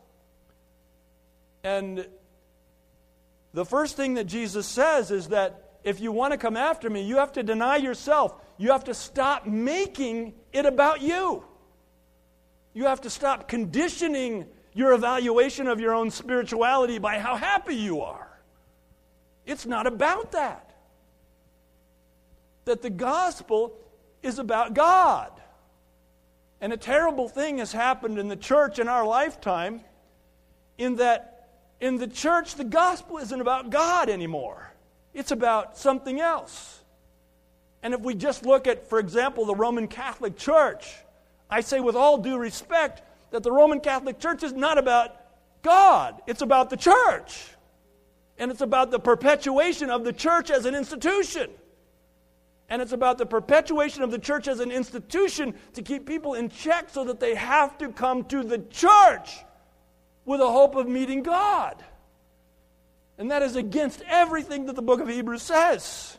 And 1.64 2.06
the 3.52 3.64
first 3.64 3.96
thing 3.96 4.14
that 4.14 4.24
Jesus 4.24 4.66
says 4.66 5.10
is 5.10 5.28
that 5.28 5.78
if 5.82 6.00
you 6.00 6.12
want 6.12 6.32
to 6.32 6.38
come 6.38 6.56
after 6.56 6.88
me, 6.88 7.02
you 7.02 7.16
have 7.16 7.32
to 7.32 7.42
deny 7.42 7.76
yourself. 7.76 8.34
You 8.58 8.70
have 8.72 8.84
to 8.84 8.94
stop 8.94 9.46
making 9.46 10.34
it 10.52 10.66
about 10.66 11.00
you. 11.00 11.44
You 12.74 12.84
have 12.84 13.00
to 13.02 13.10
stop 13.10 13.48
conditioning 13.48 14.46
your 14.74 14.92
evaluation 14.92 15.66
of 15.66 15.80
your 15.80 15.94
own 15.94 16.10
spirituality 16.10 16.98
by 16.98 17.18
how 17.18 17.34
happy 17.36 17.74
you 17.74 18.02
are. 18.02 18.25
It's 19.46 19.64
not 19.64 19.86
about 19.86 20.32
that. 20.32 20.74
That 22.64 22.82
the 22.82 22.90
gospel 22.90 23.72
is 24.22 24.38
about 24.38 24.74
God. 24.74 25.30
And 26.60 26.72
a 26.72 26.76
terrible 26.76 27.28
thing 27.28 27.58
has 27.58 27.72
happened 27.72 28.18
in 28.18 28.28
the 28.28 28.36
church 28.36 28.78
in 28.78 28.88
our 28.88 29.06
lifetime 29.06 29.80
in 30.78 30.96
that 30.96 31.48
in 31.80 31.96
the 31.96 32.08
church 32.08 32.54
the 32.54 32.64
gospel 32.64 33.18
isn't 33.18 33.40
about 33.40 33.70
God 33.70 34.08
anymore. 34.08 34.72
It's 35.14 35.30
about 35.30 35.78
something 35.78 36.20
else. 36.20 36.80
And 37.82 37.94
if 37.94 38.00
we 38.00 38.14
just 38.14 38.44
look 38.44 38.66
at, 38.66 38.88
for 38.88 38.98
example, 38.98 39.44
the 39.44 39.54
Roman 39.54 39.86
Catholic 39.86 40.36
Church, 40.36 40.96
I 41.48 41.60
say 41.60 41.78
with 41.78 41.94
all 41.94 42.18
due 42.18 42.38
respect 42.38 43.02
that 43.30 43.42
the 43.42 43.52
Roman 43.52 43.80
Catholic 43.80 44.18
Church 44.18 44.42
is 44.42 44.52
not 44.52 44.78
about 44.78 45.14
God, 45.62 46.20
it's 46.26 46.42
about 46.42 46.70
the 46.70 46.76
church. 46.76 47.44
And 48.38 48.50
it's 48.50 48.60
about 48.60 48.90
the 48.90 48.98
perpetuation 48.98 49.90
of 49.90 50.04
the 50.04 50.12
church 50.12 50.50
as 50.50 50.66
an 50.66 50.74
institution. 50.74 51.50
And 52.68 52.82
it's 52.82 52.92
about 52.92 53.18
the 53.18 53.26
perpetuation 53.26 54.02
of 54.02 54.10
the 54.10 54.18
church 54.18 54.48
as 54.48 54.60
an 54.60 54.72
institution 54.72 55.54
to 55.74 55.82
keep 55.82 56.06
people 56.06 56.34
in 56.34 56.48
check 56.48 56.90
so 56.90 57.04
that 57.04 57.20
they 57.20 57.34
have 57.34 57.78
to 57.78 57.88
come 57.90 58.24
to 58.24 58.42
the 58.42 58.58
church 58.58 59.36
with 60.24 60.40
a 60.40 60.50
hope 60.50 60.74
of 60.74 60.88
meeting 60.88 61.22
God. 61.22 61.82
And 63.18 63.30
that 63.30 63.42
is 63.42 63.56
against 63.56 64.02
everything 64.06 64.66
that 64.66 64.76
the 64.76 64.82
book 64.82 65.00
of 65.00 65.08
Hebrews 65.08 65.42
says. 65.42 66.18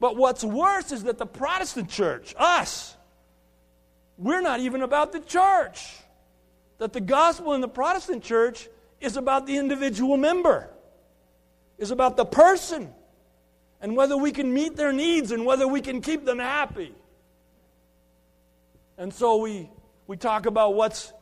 But 0.00 0.16
what's 0.16 0.44
worse 0.44 0.92
is 0.92 1.02
that 1.04 1.18
the 1.18 1.26
Protestant 1.26 1.90
church, 1.90 2.34
us, 2.38 2.96
we're 4.16 4.40
not 4.40 4.60
even 4.60 4.82
about 4.82 5.12
the 5.12 5.20
church. 5.20 5.84
That 6.78 6.92
the 6.92 7.00
gospel 7.00 7.54
in 7.54 7.60
the 7.60 7.68
Protestant 7.68 8.22
church 8.22 8.68
is 9.00 9.16
about 9.16 9.46
the 9.46 9.56
individual 9.56 10.16
member, 10.16 10.68
is 11.78 11.90
about 11.90 12.16
the 12.16 12.24
person 12.24 12.92
and 13.80 13.96
whether 13.96 14.16
we 14.16 14.32
can 14.32 14.52
meet 14.52 14.76
their 14.76 14.92
needs 14.92 15.30
and 15.30 15.46
whether 15.46 15.66
we 15.66 15.80
can 15.80 16.00
keep 16.00 16.24
them 16.24 16.38
happy. 16.38 16.92
And 18.96 19.14
so 19.14 19.36
we, 19.36 19.70
we 20.06 20.16
talk 20.16 20.46
about 20.46 20.74
what's, 20.74 21.12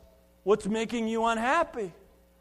what's 0.43 0.65
making 0.65 1.07
you 1.07 1.25
unhappy. 1.25 1.93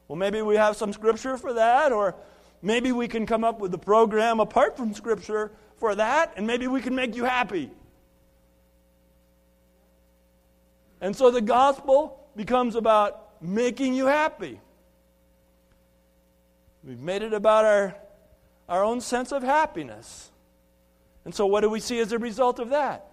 Well, 0.08 0.16
maybe 0.16 0.40
we 0.40 0.56
have 0.56 0.76
some 0.76 0.92
scripture 0.92 1.36
for 1.36 1.54
that, 1.54 1.92
or 1.92 2.14
maybe 2.62 2.92
we 2.92 3.08
can 3.08 3.26
come 3.26 3.44
up 3.44 3.60
with 3.60 3.74
a 3.74 3.78
program 3.78 4.40
apart 4.40 4.76
from 4.76 4.94
scripture 4.94 5.50
for 5.76 5.94
that, 5.94 6.32
and 6.36 6.46
maybe 6.46 6.66
we 6.66 6.80
can 6.80 6.94
make 6.94 7.14
you 7.14 7.24
happy. 7.24 7.70
And 11.00 11.14
so 11.14 11.30
the 11.30 11.42
gospel 11.42 12.26
becomes 12.34 12.74
about 12.74 13.42
making 13.42 13.92
you 13.92 14.06
happy. 14.06 14.60
We've 16.86 17.00
made 17.00 17.22
it 17.22 17.34
about 17.34 17.64
our 17.64 17.96
our 18.68 18.84
own 18.84 19.00
sense 19.00 19.32
of 19.32 19.42
happiness. 19.42 20.30
And 21.24 21.34
so, 21.34 21.46
what 21.46 21.60
do 21.60 21.70
we 21.70 21.80
see 21.80 21.98
as 21.98 22.12
a 22.12 22.18
result 22.18 22.58
of 22.58 22.70
that? 22.70 23.06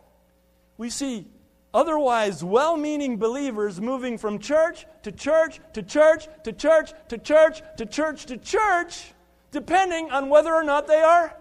We 0.77 0.89
see 0.89 1.27
otherwise 1.74 2.44
well 2.44 2.77
meaning 2.77 3.18
believers 3.18 3.82
moving 3.82 4.18
from 4.18 4.39
church 4.39 4.86
to 5.03 5.12
church 5.12 5.60
to 5.74 5.82
church 5.82 6.27
to 6.44 6.51
church 6.53 6.94
to 7.10 7.18
church 7.18 7.62
to 7.77 7.86
church 7.86 8.25
to 8.27 8.38
church, 8.38 9.13
depending 9.51 10.12
on 10.12 10.30
whether 10.30 10.53
or 10.53 10.63
not 10.63 10.88
they 10.88 11.01
are. 11.01 11.36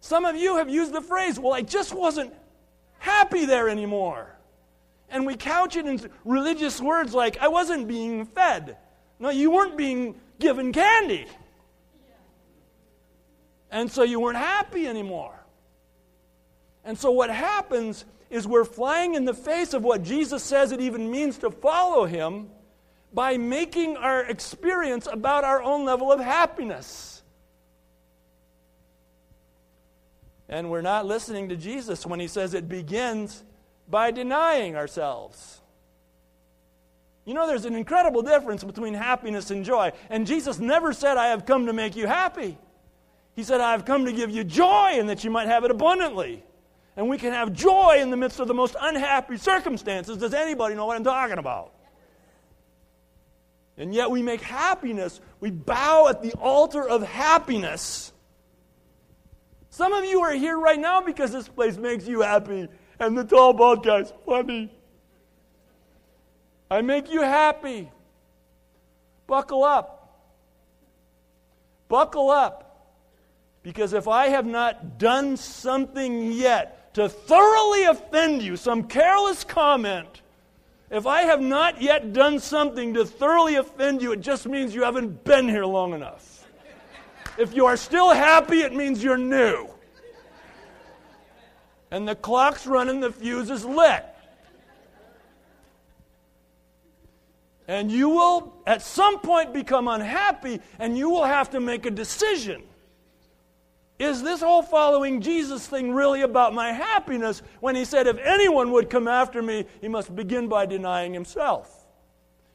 Some 0.00 0.26
of 0.26 0.36
you 0.36 0.58
have 0.58 0.68
used 0.68 0.92
the 0.92 1.00
phrase, 1.00 1.38
well, 1.38 1.54
I 1.54 1.62
just 1.62 1.94
wasn't 1.94 2.34
happy 2.98 3.46
there 3.46 3.70
anymore. 3.70 4.36
And 5.08 5.24
we 5.24 5.34
couch 5.34 5.76
it 5.76 5.86
in 5.86 6.10
religious 6.26 6.78
words 6.78 7.14
like, 7.14 7.38
I 7.38 7.48
wasn't 7.48 7.88
being 7.88 8.26
fed. 8.26 8.76
No, 9.18 9.30
you 9.30 9.50
weren't 9.50 9.78
being 9.78 10.20
given 10.38 10.72
candy. 10.72 11.26
And 13.70 13.90
so 13.90 14.02
you 14.02 14.20
weren't 14.20 14.38
happy 14.38 14.86
anymore. 14.86 15.34
And 16.84 16.98
so 16.98 17.10
what 17.10 17.30
happens 17.30 18.04
is 18.30 18.46
we're 18.46 18.64
flying 18.64 19.14
in 19.14 19.24
the 19.24 19.34
face 19.34 19.74
of 19.74 19.82
what 19.82 20.02
Jesus 20.02 20.42
says 20.42 20.72
it 20.72 20.80
even 20.80 21.10
means 21.10 21.38
to 21.38 21.50
follow 21.50 22.04
him 22.04 22.50
by 23.12 23.36
making 23.36 23.96
our 23.96 24.24
experience 24.24 25.08
about 25.10 25.44
our 25.44 25.62
own 25.62 25.84
level 25.84 26.12
of 26.12 26.20
happiness. 26.20 27.22
And 30.48 30.70
we're 30.70 30.82
not 30.82 31.06
listening 31.06 31.48
to 31.48 31.56
Jesus 31.56 32.04
when 32.04 32.20
he 32.20 32.28
says 32.28 32.54
it 32.54 32.68
begins 32.68 33.44
by 33.88 34.10
denying 34.10 34.76
ourselves. 34.76 35.60
You 37.24 37.32
know, 37.32 37.46
there's 37.46 37.64
an 37.64 37.74
incredible 37.74 38.22
difference 38.22 38.62
between 38.64 38.94
happiness 38.94 39.50
and 39.50 39.64
joy. 39.64 39.92
And 40.10 40.26
Jesus 40.26 40.58
never 40.58 40.92
said, 40.92 41.16
I 41.16 41.28
have 41.28 41.46
come 41.46 41.66
to 41.66 41.72
make 41.72 41.96
you 41.96 42.06
happy. 42.06 42.58
He 43.34 43.42
said, 43.42 43.60
I've 43.60 43.84
come 43.84 44.04
to 44.04 44.12
give 44.12 44.30
you 44.30 44.44
joy 44.44 44.92
and 44.94 45.08
that 45.08 45.24
you 45.24 45.30
might 45.30 45.48
have 45.48 45.64
it 45.64 45.70
abundantly. 45.70 46.44
And 46.96 47.08
we 47.08 47.18
can 47.18 47.32
have 47.32 47.52
joy 47.52 47.98
in 48.00 48.10
the 48.10 48.16
midst 48.16 48.40
of 48.40 48.46
the 48.46 48.54
most 48.54 48.76
unhappy 48.80 49.36
circumstances. 49.38 50.18
Does 50.18 50.34
anybody 50.34 50.74
know 50.74 50.86
what 50.86 50.96
I'm 50.96 51.04
talking 51.04 51.38
about? 51.38 51.72
And 53.76 53.92
yet 53.92 54.10
we 54.10 54.22
make 54.22 54.40
happiness, 54.40 55.20
we 55.40 55.50
bow 55.50 56.06
at 56.08 56.22
the 56.22 56.32
altar 56.34 56.88
of 56.88 57.02
happiness. 57.02 58.12
Some 59.70 59.92
of 59.92 60.04
you 60.04 60.20
are 60.20 60.32
here 60.32 60.56
right 60.56 60.78
now 60.78 61.00
because 61.00 61.32
this 61.32 61.48
place 61.48 61.76
makes 61.76 62.06
you 62.06 62.20
happy, 62.20 62.68
and 63.00 63.18
the 63.18 63.24
tall 63.24 63.52
bald 63.52 63.84
guy's 63.84 64.12
funny. 64.24 64.70
I 66.74 66.82
make 66.82 67.08
you 67.08 67.22
happy. 67.22 67.88
Buckle 69.28 69.62
up. 69.62 69.90
buckle 71.88 72.30
up. 72.30 72.90
Because 73.62 73.92
if 73.92 74.08
I 74.08 74.26
have 74.26 74.44
not 74.44 74.98
done 74.98 75.36
something 75.36 76.32
yet 76.32 76.92
to 76.94 77.08
thoroughly 77.08 77.84
offend 77.84 78.42
you, 78.42 78.56
some 78.56 78.82
careless 78.82 79.44
comment, 79.44 80.22
if 80.90 81.06
I 81.06 81.22
have 81.22 81.40
not 81.40 81.80
yet 81.80 82.12
done 82.12 82.40
something 82.40 82.92
to 82.94 83.04
thoroughly 83.04 83.54
offend 83.54 84.02
you, 84.02 84.10
it 84.10 84.20
just 84.20 84.46
means 84.46 84.74
you 84.74 84.82
haven't 84.82 85.22
been 85.22 85.48
here 85.48 85.64
long 85.64 85.94
enough. 85.94 86.44
If 87.38 87.54
you 87.54 87.66
are 87.66 87.76
still 87.76 88.10
happy, 88.10 88.62
it 88.62 88.74
means 88.74 89.02
you're 89.02 89.16
new. 89.16 89.68
And 91.92 92.08
the 92.08 92.16
clock's 92.16 92.66
running, 92.66 92.98
the 92.98 93.12
fuse 93.12 93.48
is 93.48 93.64
lit. 93.64 94.04
And 97.66 97.90
you 97.90 98.10
will, 98.10 98.62
at 98.66 98.82
some 98.82 99.20
point, 99.20 99.54
become 99.54 99.88
unhappy, 99.88 100.60
and 100.78 100.98
you 100.98 101.08
will 101.08 101.24
have 101.24 101.50
to 101.50 101.60
make 101.60 101.86
a 101.86 101.90
decision. 101.90 102.62
Is 103.98 104.22
this 104.22 104.40
whole 104.40 104.62
following 104.62 105.20
Jesus 105.20 105.66
thing 105.66 105.92
really 105.92 106.22
about 106.22 106.52
my 106.52 106.72
happiness 106.72 107.42
when 107.60 107.76
he 107.76 107.84
said, 107.84 108.06
if 108.06 108.18
anyone 108.18 108.72
would 108.72 108.90
come 108.90 109.08
after 109.08 109.40
me, 109.40 109.66
he 109.80 109.88
must 109.88 110.14
begin 110.14 110.48
by 110.48 110.66
denying 110.66 111.14
himself? 111.14 111.86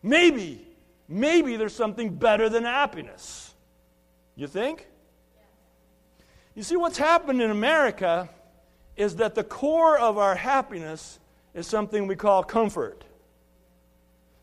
Maybe, 0.03 0.67
maybe 1.07 1.55
there's 1.55 1.73
something 1.73 2.13
better 2.13 2.49
than 2.49 2.65
happiness. 2.65 3.53
You 4.35 4.47
think? 4.47 4.87
You 6.55 6.63
see, 6.63 6.75
what's 6.75 6.97
happened 6.97 7.41
in 7.41 7.51
America 7.51 8.29
is 8.95 9.15
that 9.15 9.33
the 9.33 9.43
core 9.43 9.97
of 9.97 10.17
our 10.17 10.35
happiness 10.35 11.19
is 11.53 11.65
something 11.65 12.05
we 12.05 12.15
call 12.15 12.43
comfort. 12.43 13.05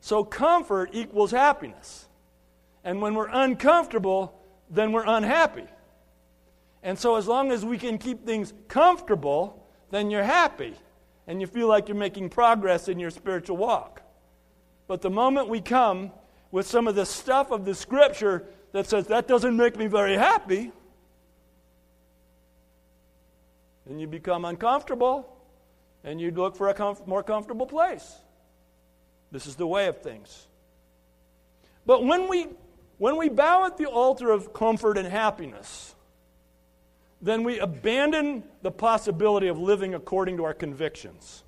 So 0.06 0.22
comfort 0.22 0.90
equals 0.92 1.32
happiness. 1.32 2.08
And 2.84 3.02
when 3.02 3.16
we're 3.16 3.26
uncomfortable, 3.26 4.40
then 4.70 4.92
we're 4.92 5.04
unhappy. 5.04 5.66
And 6.84 6.96
so 6.96 7.16
as 7.16 7.26
long 7.26 7.50
as 7.50 7.64
we 7.64 7.76
can 7.76 7.98
keep 7.98 8.24
things 8.24 8.54
comfortable, 8.68 9.66
then 9.90 10.08
you're 10.08 10.22
happy 10.22 10.74
and 11.26 11.40
you 11.40 11.48
feel 11.48 11.66
like 11.66 11.88
you're 11.88 11.96
making 11.96 12.28
progress 12.28 12.86
in 12.86 13.00
your 13.00 13.10
spiritual 13.10 13.56
walk. 13.56 14.00
But 14.86 15.02
the 15.02 15.10
moment 15.10 15.48
we 15.48 15.60
come 15.60 16.12
with 16.52 16.68
some 16.68 16.86
of 16.86 16.94
the 16.94 17.04
stuff 17.04 17.50
of 17.50 17.64
the 17.64 17.74
scripture 17.74 18.44
that 18.70 18.86
says 18.86 19.08
that 19.08 19.26
doesn't 19.26 19.56
make 19.56 19.76
me 19.76 19.88
very 19.88 20.14
happy, 20.14 20.70
then 23.88 23.98
you 23.98 24.06
become 24.06 24.44
uncomfortable 24.44 25.36
and 26.04 26.20
you 26.20 26.30
look 26.30 26.54
for 26.54 26.68
a 26.68 26.74
comf- 26.74 27.04
more 27.08 27.24
comfortable 27.24 27.66
place. 27.66 28.20
This 29.36 29.46
is 29.46 29.56
the 29.56 29.66
way 29.66 29.86
of 29.86 30.00
things. 30.00 30.46
But 31.84 32.02
when 32.02 32.26
we, 32.26 32.46
when 32.96 33.18
we 33.18 33.28
bow 33.28 33.66
at 33.66 33.76
the 33.76 33.84
altar 33.84 34.30
of 34.30 34.54
comfort 34.54 34.96
and 34.96 35.06
happiness, 35.06 35.94
then 37.20 37.44
we 37.44 37.58
abandon 37.58 38.44
the 38.62 38.70
possibility 38.70 39.48
of 39.48 39.58
living 39.58 39.92
according 39.92 40.38
to 40.38 40.44
our 40.44 40.54
convictions. 40.54 41.44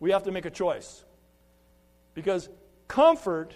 We 0.00 0.12
have 0.12 0.22
to 0.22 0.32
make 0.32 0.46
a 0.46 0.50
choice. 0.50 1.04
Because 2.14 2.48
comfort 2.88 3.52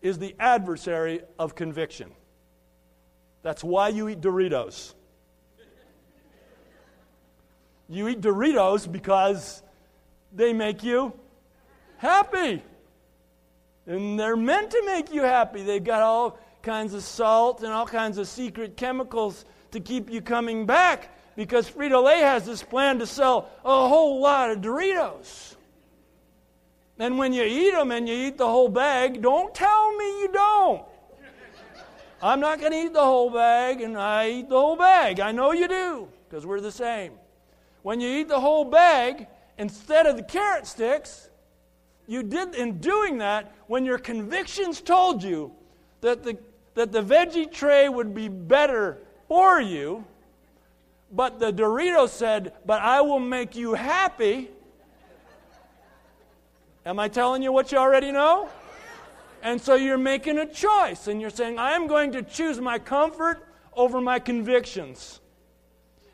is 0.00 0.18
the 0.18 0.34
adversary 0.40 1.20
of 1.38 1.54
conviction. 1.54 2.12
That's 3.42 3.62
why 3.62 3.90
you 3.90 4.08
eat 4.08 4.22
Doritos. 4.22 4.94
You 7.90 8.08
eat 8.08 8.22
Doritos 8.22 8.90
because 8.90 9.62
they 10.32 10.52
make 10.52 10.82
you 10.82 11.12
happy. 11.98 12.62
And 13.86 14.18
they're 14.18 14.36
meant 14.36 14.70
to 14.72 14.82
make 14.84 15.12
you 15.12 15.22
happy. 15.22 15.62
They've 15.62 15.82
got 15.82 16.02
all 16.02 16.38
kinds 16.62 16.94
of 16.94 17.02
salt 17.02 17.62
and 17.62 17.72
all 17.72 17.86
kinds 17.86 18.18
of 18.18 18.26
secret 18.26 18.76
chemicals 18.76 19.44
to 19.70 19.80
keep 19.80 20.10
you 20.10 20.20
coming 20.20 20.66
back 20.66 21.16
because 21.36 21.70
Frito 21.70 22.02
Lay 22.02 22.20
has 22.20 22.44
this 22.44 22.62
plan 22.62 22.98
to 22.98 23.06
sell 23.06 23.48
a 23.64 23.88
whole 23.88 24.20
lot 24.20 24.50
of 24.50 24.58
Doritos. 24.58 25.54
And 26.98 27.18
when 27.18 27.32
you 27.32 27.44
eat 27.44 27.72
them 27.72 27.92
and 27.92 28.08
you 28.08 28.14
eat 28.14 28.38
the 28.38 28.46
whole 28.46 28.68
bag, 28.68 29.20
don't 29.20 29.54
tell 29.54 29.94
me 29.96 30.04
you 30.22 30.30
don't. 30.32 30.82
I'm 32.22 32.40
not 32.40 32.58
going 32.58 32.72
to 32.72 32.78
eat 32.78 32.94
the 32.94 33.04
whole 33.04 33.28
bag, 33.28 33.82
and 33.82 33.98
I 33.98 34.30
eat 34.30 34.48
the 34.48 34.58
whole 34.58 34.76
bag. 34.76 35.20
I 35.20 35.32
know 35.32 35.52
you 35.52 35.68
do, 35.68 36.08
because 36.26 36.46
we're 36.46 36.62
the 36.62 36.72
same. 36.72 37.12
When 37.82 38.00
you 38.00 38.08
eat 38.08 38.28
the 38.28 38.40
whole 38.40 38.64
bag, 38.64 39.28
instead 39.58 40.06
of 40.06 40.16
the 40.16 40.22
carrot 40.22 40.66
sticks, 40.66 41.28
you 42.06 42.22
did 42.22 42.54
in 42.54 42.78
doing 42.78 43.18
that 43.18 43.54
when 43.66 43.84
your 43.84 43.98
convictions 43.98 44.80
told 44.80 45.22
you 45.22 45.52
that 46.00 46.22
the, 46.22 46.38
that 46.74 46.92
the 46.92 47.02
veggie 47.02 47.50
tray 47.50 47.88
would 47.88 48.14
be 48.14 48.28
better 48.28 48.98
for 49.28 49.60
you, 49.60 50.04
but 51.10 51.38
the 51.38 51.52
Dorito 51.52 52.08
said, 52.08 52.52
But 52.64 52.80
I 52.82 53.00
will 53.00 53.20
make 53.20 53.56
you 53.56 53.74
happy. 53.74 54.50
Am 56.84 56.98
I 56.98 57.08
telling 57.08 57.42
you 57.42 57.50
what 57.52 57.72
you 57.72 57.78
already 57.78 58.12
know? 58.12 58.48
And 59.42 59.60
so 59.60 59.74
you're 59.74 59.98
making 59.98 60.38
a 60.38 60.46
choice 60.46 61.08
and 61.08 61.20
you're 61.20 61.30
saying, 61.30 61.58
I 61.58 61.72
am 61.72 61.86
going 61.86 62.12
to 62.12 62.22
choose 62.22 62.60
my 62.60 62.78
comfort 62.78 63.46
over 63.74 64.00
my 64.00 64.18
convictions. 64.18 65.20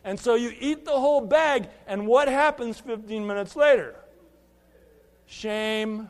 And 0.05 0.19
so 0.19 0.35
you 0.35 0.53
eat 0.59 0.85
the 0.85 0.99
whole 0.99 1.21
bag, 1.21 1.69
and 1.87 2.07
what 2.07 2.27
happens 2.27 2.81
15 2.81 3.25
minutes 3.25 3.55
later? 3.55 3.95
Shame, 5.33 6.09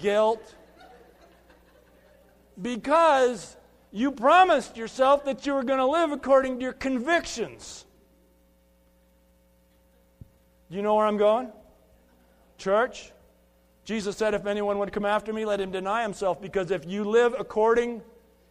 guilt, 0.00 0.54
because 2.62 3.56
you 3.90 4.12
promised 4.12 4.76
yourself 4.76 5.24
that 5.24 5.44
you 5.46 5.52
were 5.52 5.64
going 5.64 5.80
to 5.80 5.86
live 5.86 6.12
according 6.12 6.58
to 6.58 6.62
your 6.62 6.74
convictions. 6.74 7.84
Do 10.70 10.76
you 10.76 10.82
know 10.82 10.94
where 10.94 11.06
I'm 11.06 11.16
going? 11.16 11.48
Church, 12.56 13.10
Jesus 13.84 14.16
said, 14.16 14.32
If 14.32 14.46
anyone 14.46 14.78
would 14.78 14.92
come 14.92 15.04
after 15.04 15.32
me, 15.32 15.44
let 15.44 15.60
him 15.60 15.72
deny 15.72 16.02
himself, 16.02 16.40
because 16.40 16.70
if 16.70 16.86
you 16.86 17.02
live 17.02 17.34
according, 17.36 18.00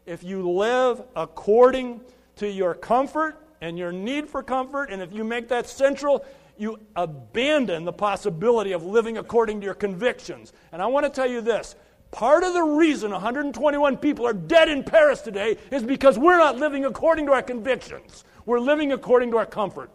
if 0.05 0.25
you 0.25 0.51
live 0.51 1.01
according 1.15 2.01
to 2.35 2.51
your 2.51 2.75
comfort, 2.75 3.41
and 3.61 3.77
your 3.77 3.91
need 3.91 4.27
for 4.27 4.41
comfort, 4.41 4.89
and 4.89 5.01
if 5.01 5.13
you 5.13 5.23
make 5.23 5.47
that 5.47 5.69
central, 5.69 6.25
you 6.61 6.79
abandon 6.95 7.85
the 7.85 7.91
possibility 7.91 8.71
of 8.71 8.85
living 8.85 9.17
according 9.17 9.59
to 9.59 9.65
your 9.65 9.73
convictions. 9.73 10.53
And 10.71 10.79
I 10.79 10.85
want 10.85 11.05
to 11.05 11.09
tell 11.09 11.29
you 11.29 11.41
this 11.41 11.75
part 12.11 12.43
of 12.43 12.53
the 12.53 12.61
reason 12.61 13.09
121 13.11 13.97
people 13.97 14.27
are 14.27 14.33
dead 14.33 14.69
in 14.69 14.83
Paris 14.83 15.21
today 15.21 15.57
is 15.71 15.81
because 15.81 16.19
we're 16.19 16.37
not 16.37 16.57
living 16.57 16.85
according 16.85 17.25
to 17.25 17.31
our 17.31 17.41
convictions. 17.41 18.23
We're 18.45 18.59
living 18.59 18.91
according 18.91 19.31
to 19.31 19.37
our 19.37 19.45
comfort. 19.45 19.89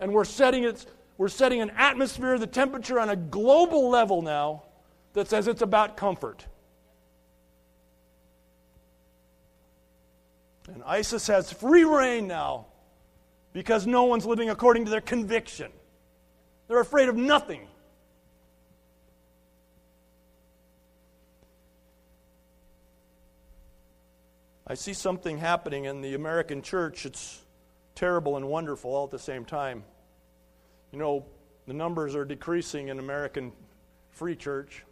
And 0.00 0.12
we're 0.12 0.24
setting, 0.24 0.64
it, 0.64 0.86
we're 1.18 1.28
setting 1.28 1.60
an 1.60 1.70
atmosphere, 1.76 2.36
the 2.36 2.46
temperature 2.46 2.98
on 2.98 3.10
a 3.10 3.16
global 3.16 3.88
level 3.90 4.22
now 4.22 4.64
that 5.12 5.28
says 5.28 5.46
it's 5.46 5.62
about 5.62 5.96
comfort. 5.96 6.44
And 10.66 10.82
ISIS 10.84 11.28
has 11.28 11.52
free 11.52 11.84
rein 11.84 12.26
now 12.26 12.66
because 13.54 13.86
no 13.86 14.02
one's 14.02 14.26
living 14.26 14.50
according 14.50 14.84
to 14.84 14.90
their 14.90 15.00
conviction. 15.00 15.72
They're 16.68 16.80
afraid 16.80 17.08
of 17.08 17.16
nothing. 17.16 17.66
I 24.66 24.74
see 24.74 24.92
something 24.92 25.38
happening 25.38 25.84
in 25.84 26.00
the 26.00 26.14
American 26.14 26.62
church. 26.62 27.06
It's 27.06 27.40
terrible 27.94 28.36
and 28.36 28.48
wonderful 28.48 28.94
all 28.94 29.04
at 29.04 29.10
the 29.10 29.18
same 29.18 29.44
time. 29.44 29.84
You 30.90 30.98
know, 30.98 31.24
the 31.66 31.74
numbers 31.74 32.16
are 32.16 32.24
decreasing 32.24 32.88
in 32.88 32.98
American 32.98 33.52
free 34.10 34.34
church. 34.34 34.84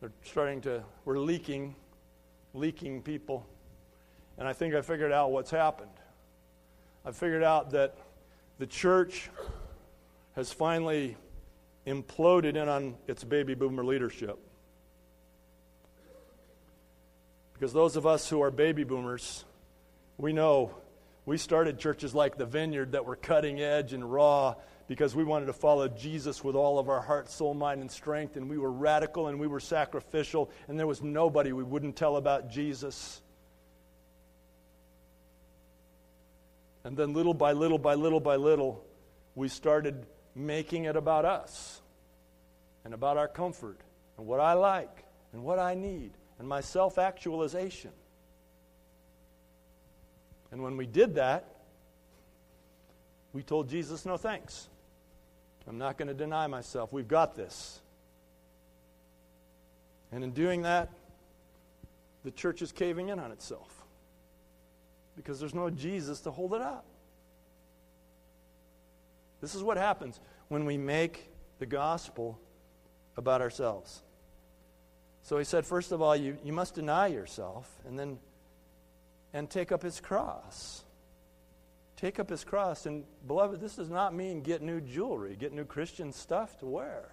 They're 0.00 0.12
starting 0.22 0.62
to, 0.62 0.82
we're 1.04 1.18
leaking, 1.18 1.74
leaking 2.54 3.02
people. 3.02 3.44
And 4.38 4.48
I 4.48 4.54
think 4.54 4.74
I 4.74 4.80
figured 4.80 5.12
out 5.12 5.30
what's 5.30 5.50
happened. 5.50 5.90
I 7.04 7.12
figured 7.12 7.42
out 7.42 7.70
that 7.70 7.96
the 8.58 8.66
church 8.66 9.30
has 10.36 10.52
finally 10.52 11.16
imploded 11.86 12.56
in 12.56 12.68
on 12.68 12.96
its 13.06 13.24
baby 13.24 13.54
boomer 13.54 13.84
leadership. 13.84 14.38
Because 17.54 17.72
those 17.72 17.96
of 17.96 18.06
us 18.06 18.28
who 18.28 18.42
are 18.42 18.50
baby 18.50 18.84
boomers, 18.84 19.44
we 20.18 20.32
know 20.32 20.74
we 21.24 21.38
started 21.38 21.78
churches 21.78 22.14
like 22.14 22.36
the 22.36 22.46
Vineyard 22.46 22.92
that 22.92 23.06
were 23.06 23.16
cutting 23.16 23.60
edge 23.60 23.92
and 23.94 24.10
raw 24.10 24.54
because 24.86 25.14
we 25.14 25.24
wanted 25.24 25.46
to 25.46 25.52
follow 25.52 25.88
Jesus 25.88 26.42
with 26.42 26.56
all 26.56 26.78
of 26.78 26.88
our 26.88 27.00
heart, 27.00 27.30
soul, 27.30 27.54
mind, 27.54 27.80
and 27.80 27.90
strength, 27.90 28.36
and 28.36 28.50
we 28.50 28.58
were 28.58 28.72
radical 28.72 29.28
and 29.28 29.38
we 29.38 29.46
were 29.46 29.60
sacrificial, 29.60 30.50
and 30.68 30.78
there 30.78 30.86
was 30.86 31.00
nobody 31.00 31.52
we 31.52 31.62
wouldn't 31.62 31.96
tell 31.96 32.16
about 32.16 32.50
Jesus. 32.50 33.22
And 36.84 36.96
then 36.96 37.12
little 37.12 37.34
by 37.34 37.52
little 37.52 37.78
by 37.78 37.94
little 37.94 38.20
by 38.20 38.36
little, 38.36 38.84
we 39.34 39.48
started 39.48 40.06
making 40.34 40.84
it 40.84 40.96
about 40.96 41.24
us 41.24 41.82
and 42.84 42.94
about 42.94 43.16
our 43.16 43.28
comfort 43.28 43.78
and 44.16 44.26
what 44.26 44.40
I 44.40 44.54
like 44.54 45.04
and 45.32 45.42
what 45.42 45.58
I 45.58 45.74
need 45.74 46.12
and 46.38 46.48
my 46.48 46.60
self 46.60 46.98
actualization. 46.98 47.90
And 50.52 50.62
when 50.62 50.76
we 50.76 50.86
did 50.86 51.14
that, 51.16 51.44
we 53.32 53.42
told 53.42 53.68
Jesus, 53.68 54.04
no 54.04 54.16
thanks. 54.16 54.68
I'm 55.68 55.78
not 55.78 55.96
going 55.96 56.08
to 56.08 56.14
deny 56.14 56.48
myself. 56.48 56.92
We've 56.92 57.06
got 57.06 57.36
this. 57.36 57.80
And 60.10 60.24
in 60.24 60.32
doing 60.32 60.62
that, 60.62 60.90
the 62.24 62.32
church 62.32 62.62
is 62.62 62.72
caving 62.72 63.10
in 63.10 63.20
on 63.20 63.30
itself 63.30 63.79
because 65.22 65.38
there's 65.38 65.54
no 65.54 65.68
Jesus 65.68 66.20
to 66.22 66.30
hold 66.30 66.54
it 66.54 66.62
up. 66.62 66.86
This 69.40 69.54
is 69.54 69.62
what 69.62 69.76
happens 69.76 70.18
when 70.48 70.64
we 70.64 70.78
make 70.78 71.30
the 71.58 71.66
gospel 71.66 72.38
about 73.16 73.40
ourselves. 73.40 74.02
So 75.22 75.38
he 75.38 75.44
said, 75.44 75.66
first 75.66 75.92
of 75.92 76.00
all, 76.00 76.16
you, 76.16 76.38
you 76.42 76.52
must 76.52 76.74
deny 76.74 77.08
yourself 77.08 77.70
and 77.86 77.98
then 77.98 78.18
and 79.32 79.48
take 79.48 79.70
up 79.70 79.82
his 79.82 80.00
cross. 80.00 80.82
Take 81.96 82.18
up 82.18 82.30
his 82.30 82.42
cross. 82.42 82.86
And 82.86 83.04
beloved, 83.26 83.60
this 83.60 83.76
does 83.76 83.90
not 83.90 84.14
mean 84.14 84.40
get 84.40 84.62
new 84.62 84.80
jewelry, 84.80 85.36
get 85.38 85.52
new 85.52 85.64
Christian 85.64 86.12
stuff 86.12 86.58
to 86.58 86.66
wear. 86.66 87.10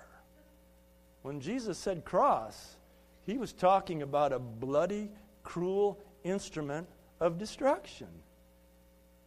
When 1.21 1.41
Jesus 1.41 1.77
said 1.77 2.05
cross, 2.05 2.77
he 3.25 3.37
was 3.37 3.53
talking 3.53 4.01
about 4.01 4.31
a 4.31 4.39
bloody, 4.39 5.11
cruel 5.43 5.99
instrument 6.23 6.87
of 7.19 7.37
destruction. 7.37 8.07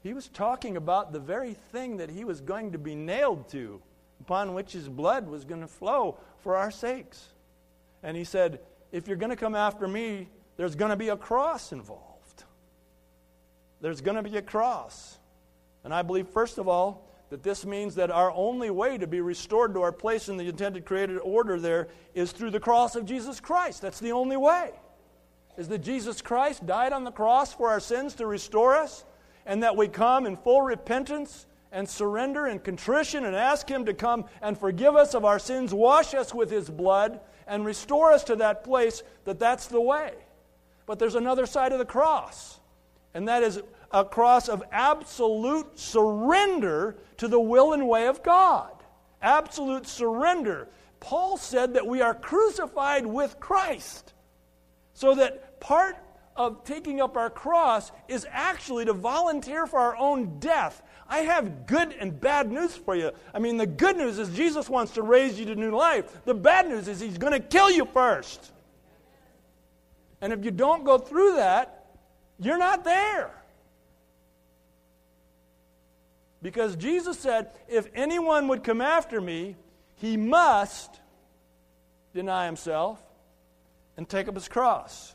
He 0.02 0.14
was 0.14 0.28
talking 0.28 0.76
about 0.76 1.12
the 1.12 1.20
very 1.20 1.54
thing 1.72 1.98
that 1.98 2.10
he 2.10 2.24
was 2.24 2.40
going 2.40 2.72
to 2.72 2.78
be 2.78 2.94
nailed 2.94 3.48
to, 3.50 3.82
upon 4.20 4.54
which 4.54 4.72
his 4.72 4.88
blood 4.88 5.28
was 5.28 5.44
going 5.44 5.60
to 5.60 5.66
flow 5.66 6.18
for 6.38 6.56
our 6.56 6.70
sakes. 6.70 7.28
And 8.02 8.16
he 8.16 8.24
said, 8.24 8.60
If 8.92 9.08
you're 9.08 9.16
going 9.16 9.30
to 9.30 9.36
come 9.36 9.54
after 9.54 9.86
me, 9.86 10.28
there's 10.56 10.74
going 10.74 10.90
to 10.90 10.96
be 10.96 11.08
a 11.08 11.16
cross 11.16 11.72
involved. 11.72 12.44
There's 13.80 14.00
going 14.00 14.16
to 14.16 14.22
be 14.22 14.36
a 14.36 14.42
cross. 14.42 15.18
And 15.84 15.94
I 15.94 16.02
believe, 16.02 16.28
first 16.28 16.58
of 16.58 16.68
all, 16.68 17.06
that 17.30 17.42
this 17.42 17.64
means 17.64 17.94
that 17.94 18.10
our 18.10 18.30
only 18.32 18.70
way 18.70 18.98
to 18.98 19.06
be 19.06 19.20
restored 19.20 19.74
to 19.74 19.82
our 19.82 19.92
place 19.92 20.28
in 20.28 20.36
the 20.36 20.48
intended 20.48 20.84
created 20.84 21.18
order 21.18 21.60
there 21.60 21.88
is 22.14 22.32
through 22.32 22.50
the 22.50 22.60
cross 22.60 22.96
of 22.96 23.06
Jesus 23.06 23.40
Christ. 23.40 23.80
That's 23.80 24.00
the 24.00 24.12
only 24.12 24.36
way. 24.36 24.72
Is 25.60 25.68
that 25.68 25.82
Jesus 25.82 26.22
Christ 26.22 26.64
died 26.64 26.94
on 26.94 27.04
the 27.04 27.10
cross 27.10 27.52
for 27.52 27.68
our 27.68 27.80
sins 27.80 28.14
to 28.14 28.24
restore 28.24 28.74
us, 28.74 29.04
and 29.44 29.62
that 29.62 29.76
we 29.76 29.88
come 29.88 30.24
in 30.24 30.38
full 30.38 30.62
repentance 30.62 31.44
and 31.70 31.86
surrender 31.86 32.46
and 32.46 32.64
contrition 32.64 33.26
and 33.26 33.36
ask 33.36 33.68
Him 33.68 33.84
to 33.84 33.92
come 33.92 34.24
and 34.40 34.56
forgive 34.56 34.96
us 34.96 35.12
of 35.12 35.26
our 35.26 35.38
sins, 35.38 35.74
wash 35.74 36.14
us 36.14 36.32
with 36.32 36.50
His 36.50 36.70
blood, 36.70 37.20
and 37.46 37.66
restore 37.66 38.10
us 38.10 38.24
to 38.24 38.36
that 38.36 38.64
place 38.64 39.02
that 39.26 39.38
that's 39.38 39.66
the 39.66 39.82
way. 39.82 40.14
But 40.86 40.98
there's 40.98 41.14
another 41.14 41.44
side 41.44 41.72
of 41.72 41.78
the 41.78 41.84
cross, 41.84 42.58
and 43.12 43.28
that 43.28 43.42
is 43.42 43.60
a 43.90 44.02
cross 44.02 44.48
of 44.48 44.62
absolute 44.72 45.78
surrender 45.78 46.96
to 47.18 47.28
the 47.28 47.38
will 47.38 47.74
and 47.74 47.86
way 47.86 48.06
of 48.06 48.22
God. 48.22 48.72
Absolute 49.20 49.86
surrender. 49.86 50.68
Paul 51.00 51.36
said 51.36 51.74
that 51.74 51.86
we 51.86 52.00
are 52.00 52.14
crucified 52.14 53.04
with 53.04 53.38
Christ. 53.38 54.14
So 54.94 55.14
that 55.14 55.49
part 55.60 55.96
of 56.36 56.64
taking 56.64 57.00
up 57.00 57.16
our 57.16 57.30
cross 57.30 57.92
is 58.08 58.26
actually 58.30 58.86
to 58.86 58.92
volunteer 58.92 59.66
for 59.66 59.78
our 59.78 59.96
own 59.96 60.38
death. 60.38 60.82
I 61.08 61.18
have 61.18 61.66
good 61.66 61.92
and 61.92 62.18
bad 62.18 62.50
news 62.50 62.74
for 62.74 62.96
you. 62.96 63.10
I 63.34 63.38
mean, 63.38 63.56
the 63.56 63.66
good 63.66 63.96
news 63.96 64.18
is 64.18 64.30
Jesus 64.30 64.68
wants 64.68 64.92
to 64.92 65.02
raise 65.02 65.38
you 65.38 65.46
to 65.46 65.54
new 65.54 65.70
life. 65.70 66.24
The 66.24 66.34
bad 66.34 66.68
news 66.68 66.88
is 66.88 67.00
he's 67.00 67.18
going 67.18 67.32
to 67.32 67.40
kill 67.40 67.70
you 67.70 67.84
first. 67.84 68.52
And 70.20 70.32
if 70.32 70.44
you 70.44 70.50
don't 70.50 70.84
go 70.84 70.98
through 70.98 71.36
that, 71.36 71.86
you're 72.38 72.58
not 72.58 72.84
there. 72.84 73.30
Because 76.42 76.76
Jesus 76.76 77.18
said, 77.18 77.50
if 77.68 77.88
anyone 77.94 78.48
would 78.48 78.64
come 78.64 78.80
after 78.80 79.20
me, 79.20 79.56
he 79.96 80.16
must 80.16 81.00
deny 82.14 82.46
himself 82.46 83.00
and 83.96 84.08
take 84.08 84.28
up 84.28 84.34
his 84.34 84.48
cross. 84.48 85.14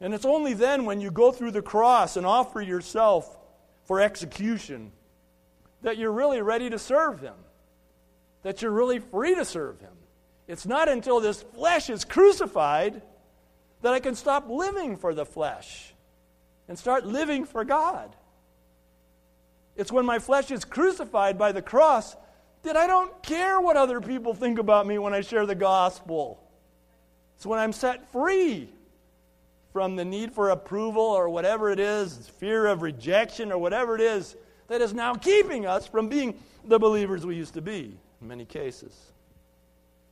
And 0.00 0.12
it's 0.12 0.24
only 0.24 0.52
then 0.52 0.84
when 0.84 1.00
you 1.00 1.10
go 1.10 1.32
through 1.32 1.52
the 1.52 1.62
cross 1.62 2.16
and 2.16 2.26
offer 2.26 2.60
yourself 2.60 3.36
for 3.84 4.00
execution 4.00 4.92
that 5.82 5.96
you're 5.96 6.12
really 6.12 6.42
ready 6.42 6.68
to 6.70 6.78
serve 6.78 7.20
him, 7.20 7.34
that 8.42 8.60
you're 8.60 8.70
really 8.70 8.98
free 8.98 9.34
to 9.34 9.44
serve 9.44 9.80
him. 9.80 9.92
It's 10.48 10.66
not 10.66 10.88
until 10.88 11.20
this 11.20 11.42
flesh 11.42 11.90
is 11.90 12.04
crucified 12.04 13.02
that 13.82 13.94
I 13.94 14.00
can 14.00 14.14
stop 14.14 14.48
living 14.48 14.96
for 14.96 15.14
the 15.14 15.24
flesh 15.24 15.94
and 16.68 16.78
start 16.78 17.06
living 17.06 17.44
for 17.44 17.64
God. 17.64 18.14
It's 19.76 19.92
when 19.92 20.06
my 20.06 20.18
flesh 20.18 20.50
is 20.50 20.64
crucified 20.64 21.38
by 21.38 21.52
the 21.52 21.62
cross 21.62 22.16
that 22.62 22.76
I 22.76 22.86
don't 22.86 23.22
care 23.22 23.60
what 23.60 23.76
other 23.76 24.00
people 24.00 24.34
think 24.34 24.58
about 24.58 24.86
me 24.86 24.98
when 24.98 25.14
I 25.14 25.20
share 25.20 25.46
the 25.46 25.54
gospel. 25.54 26.42
It's 27.36 27.46
when 27.46 27.58
I'm 27.58 27.72
set 27.72 28.10
free 28.10 28.70
from 29.76 29.94
the 29.94 30.06
need 30.06 30.32
for 30.32 30.48
approval 30.48 31.02
or 31.02 31.28
whatever 31.28 31.70
it 31.70 31.78
is, 31.78 32.30
fear 32.38 32.64
of 32.64 32.80
rejection 32.80 33.52
or 33.52 33.58
whatever 33.58 33.94
it 33.94 34.00
is 34.00 34.34
that 34.68 34.80
is 34.80 34.94
now 34.94 35.14
keeping 35.14 35.66
us 35.66 35.86
from 35.86 36.08
being 36.08 36.34
the 36.64 36.78
believers 36.78 37.26
we 37.26 37.36
used 37.36 37.52
to 37.52 37.60
be 37.60 37.94
in 38.22 38.26
many 38.26 38.46
cases. 38.46 38.98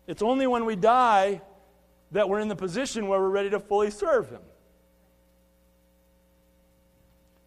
It's 0.06 0.20
only 0.20 0.46
when 0.46 0.66
we 0.66 0.76
die 0.76 1.40
that 2.12 2.28
we're 2.28 2.40
in 2.40 2.48
the 2.48 2.54
position 2.54 3.08
where 3.08 3.18
we're 3.18 3.30
ready 3.30 3.48
to 3.48 3.58
fully 3.58 3.90
serve 3.90 4.28
Him. 4.28 4.42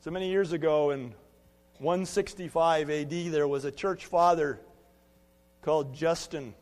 So 0.02 0.10
many 0.10 0.28
years 0.28 0.54
ago 0.54 0.90
in 0.90 1.14
165 1.78 2.90
AD, 2.90 3.12
there 3.32 3.48
was 3.48 3.64
a 3.64 3.72
church 3.72 4.08
father 4.08 4.60
called 5.62 5.94
Justin, 5.94 6.56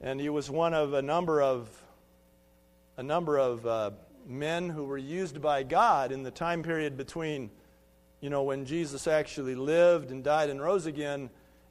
and 0.00 0.18
he 0.18 0.30
was 0.30 0.48
one 0.48 0.72
of 0.72 0.94
a 0.94 1.02
number 1.02 1.42
of 1.42 1.68
a 2.96 3.02
number 3.02 3.38
of 3.38 3.66
uh, 3.66 3.90
men 4.26 4.68
who 4.68 4.84
were 4.84 4.98
used 4.98 5.40
by 5.40 5.62
God 5.62 6.12
in 6.12 6.22
the 6.22 6.30
time 6.30 6.62
period 6.62 6.96
between, 6.96 7.50
you 8.20 8.30
know, 8.30 8.42
when 8.42 8.64
Jesus 8.64 9.06
actually 9.06 9.54
lived 9.54 10.10
and 10.10 10.22
died 10.22 10.50
and 10.50 10.60
rose 10.60 10.86
again, 10.86 11.30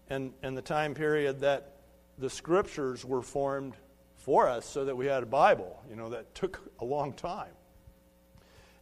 and 0.09 0.33
and 0.43 0.57
the 0.57 0.61
time 0.61 0.93
period 0.93 1.39
that 1.41 1.77
the 2.17 2.29
scriptures 2.29 3.05
were 3.05 3.21
formed 3.21 3.73
for 4.17 4.47
us, 4.47 4.65
so 4.65 4.85
that 4.85 4.95
we 4.95 5.07
had 5.07 5.23
a 5.23 5.27
Bible. 5.27 5.81
You 5.89 5.95
know, 5.95 6.09
that 6.09 6.35
took 6.35 6.61
a 6.79 6.85
long 6.85 7.13
time. 7.13 7.53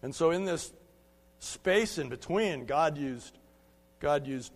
And 0.02 0.14
so 0.14 0.32
in 0.32 0.46
this 0.46 0.72
space 1.40 1.98
in 1.98 2.10
between, 2.10 2.66
God 2.66 2.98
used, 2.98 3.38
God 4.00 4.28
used 4.28 4.52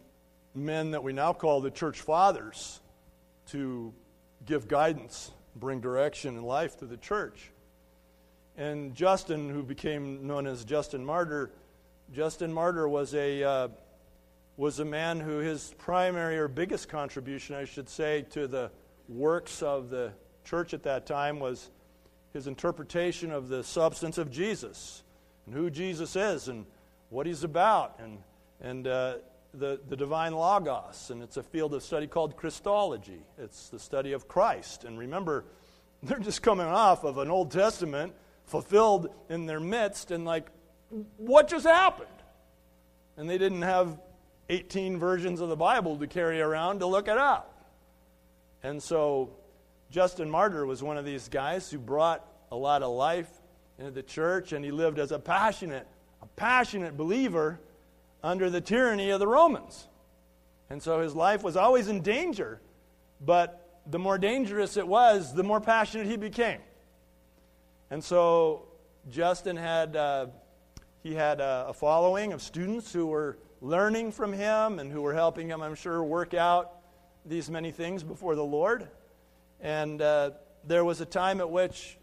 men 0.55 0.91
that 0.91 1.03
we 1.03 1.13
now 1.13 1.33
call 1.33 1.61
the 1.61 1.71
church 1.71 2.01
fathers 2.01 2.79
to 3.47 3.93
give 4.45 4.67
guidance, 4.67 5.31
bring 5.55 5.81
direction 5.81 6.37
and 6.37 6.45
life 6.45 6.77
to 6.77 6.85
the 6.85 6.97
church. 6.97 7.51
And 8.55 8.93
Justin, 8.93 9.49
who 9.49 9.63
became 9.63 10.27
known 10.27 10.45
as 10.45 10.63
Justin 10.63 11.03
Martyr, 11.03 11.51
Justin 12.13 12.53
Martyr 12.53 12.87
was 12.87 13.15
a, 13.15 13.43
uh, 13.43 13.67
was 14.57 14.79
a 14.79 14.85
man 14.85 15.19
who 15.19 15.39
his 15.39 15.73
primary 15.79 16.37
or 16.37 16.47
biggest 16.47 16.87
contribution, 16.87 17.55
I 17.55 17.65
should 17.65 17.89
say, 17.89 18.25
to 18.31 18.47
the 18.47 18.69
works 19.09 19.63
of 19.63 19.89
the 19.89 20.13
church 20.45 20.73
at 20.75 20.83
that 20.83 21.07
time 21.07 21.39
was 21.39 21.71
his 22.33 22.45
interpretation 22.45 23.31
of 23.31 23.47
the 23.47 23.63
substance 23.63 24.19
of 24.19 24.29
Jesus 24.29 25.03
and 25.47 25.55
who 25.55 25.71
Jesus 25.71 26.15
is 26.15 26.47
and 26.47 26.65
what 27.09 27.25
he's 27.25 27.43
about 27.43 27.99
and, 27.99 28.19
and 28.61 28.87
uh, 28.87 29.15
the, 29.55 29.79
the 29.89 29.95
divine 29.95 30.33
logos. 30.33 31.09
And 31.09 31.23
it's 31.23 31.37
a 31.37 31.43
field 31.43 31.73
of 31.73 31.81
study 31.81 32.05
called 32.05 32.37
Christology. 32.37 33.21
It's 33.39 33.69
the 33.69 33.79
study 33.79 34.13
of 34.13 34.27
Christ. 34.27 34.83
And 34.83 34.99
remember, 34.99 35.45
they're 36.03 36.19
just 36.19 36.43
coming 36.43 36.67
off 36.67 37.03
of 37.03 37.17
an 37.17 37.31
Old 37.31 37.49
Testament 37.49 38.13
fulfilled 38.45 39.09
in 39.29 39.45
their 39.45 39.59
midst 39.59 40.11
and 40.11 40.25
like, 40.25 40.47
what 41.17 41.47
just 41.47 41.65
happened? 41.65 42.07
And 43.17 43.29
they 43.29 43.37
didn't 43.37 43.61
have 43.61 43.97
18 44.49 44.97
versions 44.97 45.41
of 45.41 45.49
the 45.49 45.55
Bible 45.55 45.97
to 45.97 46.07
carry 46.07 46.41
around 46.41 46.79
to 46.79 46.85
look 46.85 47.07
it 47.07 47.17
up. 47.17 47.49
And 48.61 48.81
so 48.81 49.31
Justin 49.91 50.29
Martyr 50.29 50.65
was 50.65 50.81
one 50.81 50.97
of 50.97 51.05
these 51.05 51.29
guys 51.29 51.69
who 51.69 51.77
brought 51.77 52.25
a 52.51 52.55
lot 52.55 52.83
of 52.83 52.91
life 52.91 53.29
into 53.77 53.91
the 53.91 54.03
church, 54.03 54.53
and 54.53 54.63
he 54.63 54.71
lived 54.71 54.99
as 54.99 55.11
a 55.11 55.19
passionate 55.19 55.87
a 56.23 56.25
passionate 56.37 56.95
believer 56.95 57.59
under 58.23 58.49
the 58.49 58.61
tyranny 58.61 59.09
of 59.09 59.19
the 59.19 59.27
Romans. 59.27 59.87
And 60.69 60.81
so 60.81 61.01
his 61.01 61.13
life 61.13 61.43
was 61.43 61.57
always 61.57 61.89
in 61.89 62.01
danger, 62.01 62.61
but 63.19 63.81
the 63.85 63.99
more 63.99 64.17
dangerous 64.17 64.77
it 64.77 64.87
was, 64.87 65.33
the 65.33 65.43
more 65.43 65.59
passionate 65.59 66.07
he 66.07 66.15
became. 66.15 66.61
And 67.93 68.03
so 68.03 68.65
Justin 69.11 69.55
had, 69.55 69.95
uh, 69.95 70.25
he 71.03 71.13
had 71.13 71.39
a, 71.39 71.65
a 71.67 71.73
following 71.75 72.33
of 72.33 72.41
students 72.41 72.91
who 72.91 73.05
were 73.05 73.37
learning 73.61 74.13
from 74.13 74.33
him 74.33 74.79
and 74.79 74.91
who 74.91 75.03
were 75.03 75.13
helping 75.13 75.47
him, 75.47 75.61
I'm 75.61 75.75
sure, 75.75 76.03
work 76.03 76.33
out 76.33 76.71
these 77.23 77.51
many 77.51 77.69
things 77.69 78.01
before 78.01 78.33
the 78.33 78.43
Lord. 78.43 78.87
And 79.59 80.01
uh, 80.01 80.31
there 80.65 80.83
was 80.83 81.01
a 81.01 81.05
time 81.05 81.39
at 81.39 81.51
which 81.51 81.99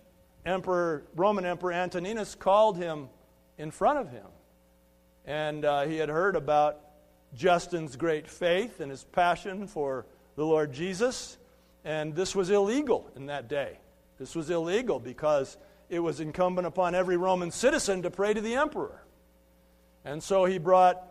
Emperor, 0.47 1.03
Roman 1.17 1.45
Emperor 1.45 1.73
Antoninus 1.73 2.37
called 2.37 2.77
him 2.77 3.09
in 3.59 3.73
front 3.73 3.99
of 3.99 4.13
him. 4.13 4.29
And 5.25 5.65
uh, 5.65 5.87
he 5.87 5.97
had 5.97 6.09
heard 6.09 6.37
about 6.37 6.79
Justin's 7.35 7.97
great 7.97 8.29
faith 8.29 8.79
and 8.79 8.93
his 8.93 9.03
passion 9.03 9.67
for 9.67 10.07
the 10.37 10.47
Lord 10.47 10.73
Jesus. 10.73 11.37
And 11.85 12.15
this 12.15 12.37
was 12.37 12.49
illegal 12.49 13.11
in 13.17 13.27
that 13.27 13.49
day. 13.49 13.81
This 14.21 14.37
was 14.37 14.51
illegal 14.51 15.01
because 15.01 15.57
it 15.91 15.99
was 15.99 16.21
incumbent 16.21 16.67
upon 16.67 16.95
every 16.95 17.17
Roman 17.17 17.51
citizen 17.51 18.03
to 18.03 18.11
pray 18.11 18.33
to 18.33 18.41
the 18.41 18.55
emperor. 18.55 19.03
And 20.05 20.23
so 20.23 20.45
he 20.45 20.57
brought 20.57 21.03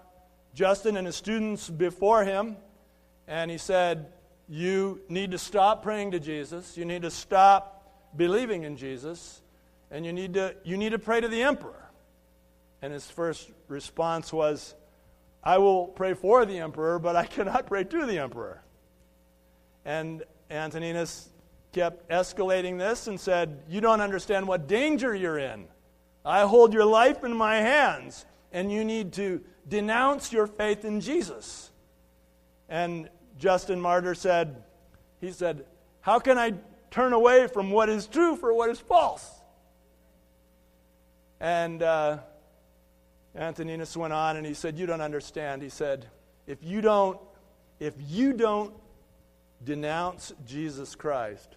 Justin 0.56 0.98
and 0.98 1.06
his 1.06 1.16
students 1.16 1.70
before 1.70 2.24
him, 2.24 2.58
and 3.28 3.52
he 3.52 3.58
said, 3.58 4.08
You 4.48 5.02
need 5.10 5.32
to 5.32 5.38
stop 5.38 5.84
praying 5.84 6.12
to 6.12 6.20
Jesus. 6.20 6.78
You 6.78 6.86
need 6.86 7.04
to 7.04 7.12
stop 7.12 7.86
believing 8.16 8.64
in 8.64 8.78
Jesus, 8.78 9.42
and 9.92 10.06
you 10.06 10.14
need 10.14 10.34
to, 10.34 10.56
you 10.64 10.78
need 10.78 10.92
to 10.92 11.00
pray 11.00 11.22
to 11.22 11.28
the 11.28 11.44
emperor. 11.44 11.90
And 12.82 12.94
his 12.94 13.06
first 13.06 13.52
response 13.68 14.32
was, 14.34 14.74
I 15.44 15.58
will 15.58 15.88
pray 15.88 16.14
for 16.14 16.46
the 16.46 16.60
emperor, 16.60 17.00
but 17.00 17.16
I 17.16 17.26
cannot 17.28 17.68
pray 17.68 17.84
to 17.84 18.06
the 18.06 18.18
emperor. 18.18 18.62
And 19.86 20.24
Antoninus 20.50 21.29
kept 21.72 22.10
escalating 22.10 22.78
this 22.78 23.08
and 23.08 23.20
said, 23.20 23.62
You 23.70 23.82
don't 23.82 24.02
understand 24.02 24.48
what 24.48 24.68
danger 24.68 25.16
you're 25.16 25.38
in. 25.38 25.66
I 26.26 26.42
hold 26.42 26.74
your 26.74 26.86
life 26.86 27.24
in 27.24 27.34
my 27.36 27.58
hands, 27.58 28.26
and 28.52 28.72
you 28.72 28.84
need 28.84 29.14
to 29.14 29.42
denounce 29.68 30.34
your 30.34 30.48
faith 30.48 30.84
in 30.84 31.02
Jesus. 31.02 31.72
And 32.68 33.10
Justin 33.38 33.80
Martyr 33.80 34.16
said, 34.16 34.64
He 35.22 35.32
said, 35.32 35.66
How 36.02 36.20
can 36.20 36.38
I 36.38 36.54
turn 36.92 37.14
away 37.14 37.48
from 37.48 37.72
what 37.72 37.90
is 37.90 38.08
true 38.08 38.36
for 38.36 38.54
what 38.54 38.70
is 38.70 38.80
false? 38.80 39.28
And 41.40 41.82
uh, 41.82 42.20
Antoninus 43.36 43.96
went 43.96 44.12
on 44.12 44.38
and 44.38 44.46
he 44.46 44.54
said, 44.54 44.78
You 44.78 44.86
don't 44.86 45.02
understand. 45.02 45.62
He 45.62 45.70
said, 45.70 46.06
If 46.48 46.58
you 46.62 46.82
don't, 46.82 47.20
if 47.80 47.94
you 48.08 48.34
don't 48.34 48.74
denounce 49.64 50.34
Jesus 50.46 50.96
Christ, 50.96 51.56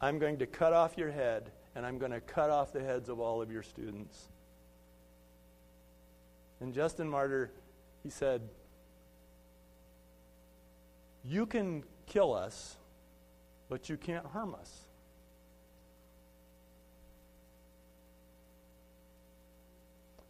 I'm 0.00 0.18
going 0.18 0.38
to 0.38 0.46
cut 0.46 0.72
off 0.72 0.96
your 0.96 1.10
head 1.10 1.50
and 1.74 1.84
I'm 1.84 1.98
going 1.98 2.12
to 2.12 2.20
cut 2.20 2.50
off 2.50 2.72
the 2.72 2.80
heads 2.80 3.08
of 3.08 3.20
all 3.20 3.42
of 3.42 3.50
your 3.50 3.62
students. 3.62 4.28
And 6.60 6.74
Justin 6.74 7.08
Martyr, 7.08 7.52
he 8.02 8.10
said, 8.10 8.42
You 11.24 11.46
can 11.46 11.84
kill 12.06 12.34
us, 12.34 12.76
but 13.68 13.88
you 13.88 13.96
can't 13.96 14.26
harm 14.26 14.54
us. 14.54 14.72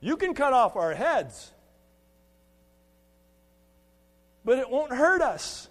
You 0.01 0.17
can 0.17 0.35
cut 0.35 0.53
off 0.53 0.77
our 0.77 0.95
heads, 0.95 1.51
but 4.45 4.59
it 4.59 4.71
won't 4.71 4.93
hurt 4.93 5.23
us. 5.23 5.69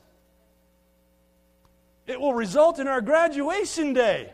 It 2.08 2.22
will 2.22 2.34
result 2.34 2.80
in 2.80 2.88
our 2.88 3.02
graduation 3.02 3.92
day. 3.92 4.32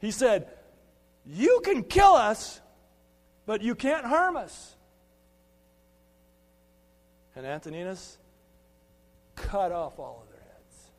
He 0.00 0.10
said, 0.10 0.48
You 1.24 1.60
can 1.64 1.84
kill 1.84 2.14
us, 2.14 2.60
but 3.46 3.62
you 3.62 3.76
can't 3.76 4.04
harm 4.04 4.36
us. 4.36 4.74
And 7.36 7.46
Antoninus 7.46 8.18
cut 9.36 9.70
off 9.70 9.98
all 9.98 10.24
of 10.24 10.28
their 10.32 10.40
heads. 10.40 10.90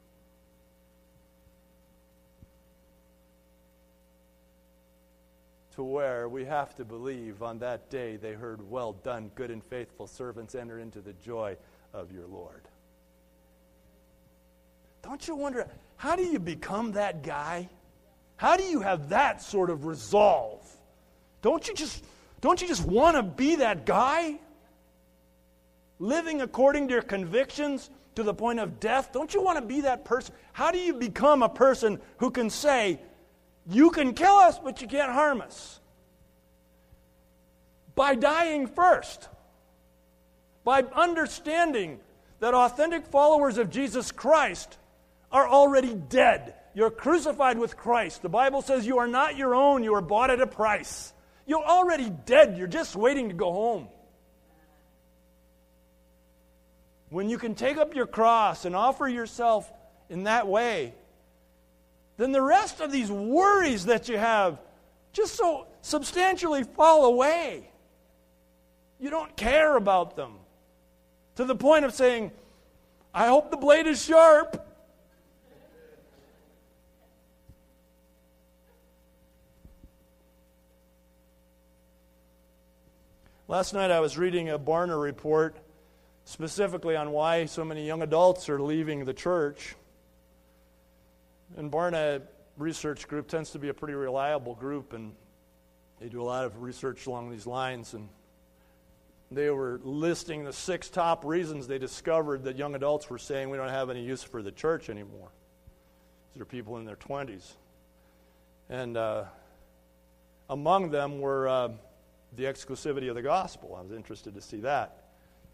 To 5.76 5.84
where 5.84 6.30
we 6.30 6.46
have 6.46 6.76
to 6.76 6.86
believe 6.86 7.44
on 7.44 7.60
that 7.60 7.90
day 7.90 8.16
they 8.16 8.34
heard, 8.34 8.70
Well 8.70 8.94
done, 8.94 9.32
good 9.36 9.52
and 9.52 9.64
faithful 9.64 10.08
servants, 10.08 10.56
enter 10.56 10.80
into 10.80 11.02
the 11.02 11.14
joy 11.14 11.58
of 11.94 12.12
your 12.14 12.28
Lord. 12.28 12.62
Don't 15.08 15.26
you 15.26 15.38
wonder, 15.38 15.66
how 15.96 16.18
do 16.18 16.24
you 16.24 16.38
become 16.38 16.92
that 16.92 17.24
guy? 17.24 17.70
How 18.36 18.58
do 18.58 18.64
you 18.64 18.82
have 18.82 19.08
that 19.08 19.42
sort 19.42 19.70
of 19.70 19.86
resolve? 19.86 20.70
Don't 21.42 21.66
you 21.66 21.74
just, 21.74 22.04
don't 22.42 22.62
you 22.62 22.68
just 22.68 22.86
want 22.86 23.16
to 23.16 23.24
be 23.24 23.56
that 23.56 23.86
guy? 23.86 24.38
Living 25.98 26.42
according 26.42 26.90
to 26.90 26.94
your 26.96 27.02
convictions 27.02 27.90
to 28.16 28.24
the 28.24 28.34
point 28.34 28.60
of 28.60 28.82
death? 28.82 29.14
Don't 29.14 29.34
you 29.34 29.42
want 29.42 29.58
to 29.58 29.66
be 29.66 29.80
that 29.82 30.04
person? 30.04 30.36
How 30.52 30.72
do 30.72 30.78
you 30.78 30.94
become 30.94 31.42
a 31.42 31.48
person 31.48 32.02
who 32.18 32.30
can 32.30 32.50
say, 32.50 33.00
You 33.66 33.92
can 33.92 34.14
kill 34.14 34.36
us, 34.36 34.60
but 34.60 34.82
you 34.82 34.90
can't 34.90 35.14
harm 35.14 35.40
us? 35.40 35.80
By 37.96 38.16
dying 38.16 38.68
first. 38.68 39.30
By 40.66 40.82
understanding 40.82 42.02
that 42.42 42.54
authentic 42.54 43.06
followers 43.06 43.58
of 43.58 43.70
Jesus 43.70 44.12
Christ 44.12 44.78
are 45.32 45.48
already 45.48 45.94
dead. 45.94 46.54
You're 46.74 46.92
crucified 46.92 47.58
with 47.58 47.76
Christ. 47.76 48.22
The 48.22 48.30
Bible 48.30 48.62
says 48.62 48.86
you 48.86 49.00
are 49.00 49.08
not 49.08 49.36
your 49.36 49.56
own, 49.56 49.84
you 49.84 49.96
are 49.96 50.02
bought 50.02 50.30
at 50.30 50.42
a 50.42 50.48
price. 50.48 51.12
You're 51.46 51.64
already 51.64 52.10
dead, 52.10 52.58
you're 52.58 52.68
just 52.68 52.96
waiting 52.96 53.30
to 53.30 53.36
go 53.36 53.52
home. 53.52 53.88
When 57.10 57.30
you 57.30 57.38
can 57.38 57.56
take 57.56 57.78
up 57.78 57.96
your 57.96 58.06
cross 58.06 58.66
and 58.66 58.76
offer 58.76 59.08
yourself 59.08 59.72
in 60.10 60.24
that 60.24 60.48
way, 60.48 60.94
then 62.18 62.32
the 62.32 62.42
rest 62.42 62.82
of 62.82 62.92
these 62.92 63.10
worries 63.10 63.86
that 63.86 64.10
you 64.10 64.18
have 64.18 64.60
just 65.14 65.36
so 65.36 65.68
substantially 65.82 66.64
fall 66.64 67.06
away. 67.06 67.70
You 69.00 69.10
don't 69.10 69.36
care 69.38 69.78
about 69.78 70.16
them 70.16 70.34
to 71.36 71.46
the 71.46 71.56
point 71.56 71.86
of 71.86 71.94
saying, 71.94 72.32
I 73.14 73.28
hope 73.28 73.52
the 73.52 73.58
blade 73.58 73.88
is 73.88 74.04
sharp. 74.04 74.67
Last 83.50 83.74
night 83.74 83.92
I 83.92 84.02
was 84.02 84.18
reading 84.18 84.50
a 84.50 84.60
Barna 84.60 85.02
report 85.02 85.56
specifically 86.26 86.98
on 86.98 87.12
why 87.12 87.46
so 87.46 87.64
many 87.64 87.88
young 87.88 88.02
adults 88.02 88.50
are 88.50 88.62
leaving 88.62 89.06
the 89.06 89.14
church. 89.14 89.74
And 91.56 91.72
Barna 91.72 92.24
Research 92.58 93.08
Group 93.08 93.30
tends 93.30 93.52
to 93.52 93.60
be 93.60 93.70
a 93.70 93.74
pretty 93.74 93.94
reliable 93.94 94.54
group, 94.54 94.92
and 94.92 95.14
they 96.02 96.10
do 96.10 96.22
a 96.22 96.26
lot 96.26 96.44
of 96.44 96.62
research 96.62 97.08
along 97.08 97.32
these 97.32 97.48
lines. 97.48 97.94
And 97.94 98.10
they 99.32 99.50
were 99.50 99.80
listing 99.82 100.44
the 100.44 100.52
six 100.52 100.90
top 100.90 101.24
reasons 101.24 101.68
they 101.68 101.80
discovered 101.80 102.44
that 102.44 102.58
young 102.58 102.76
adults 102.76 103.10
were 103.10 103.18
saying 103.18 103.50
we 103.50 103.56
don't 103.56 103.70
have 103.70 103.90
any 103.90 104.04
use 104.04 104.24
for 104.24 104.42
the 104.42 104.52
church 104.52 104.90
anymore. 104.90 105.30
These 106.34 106.42
are 106.42 106.46
people 106.46 106.80
in 106.80 106.86
their 106.86 106.98
20s. 106.98 107.54
And 108.70 108.98
uh, 108.98 109.24
among 110.50 110.90
them 110.90 111.22
were. 111.22 111.48
Uh, 111.48 111.70
the 112.36 112.44
exclusivity 112.44 113.10
of 113.10 113.16
the 113.16 113.22
gospel. 113.22 113.76
I 113.78 113.82
was 113.82 113.92
interested 113.92 114.34
to 114.36 114.42
see 114.42 114.62
that. 114.62 115.04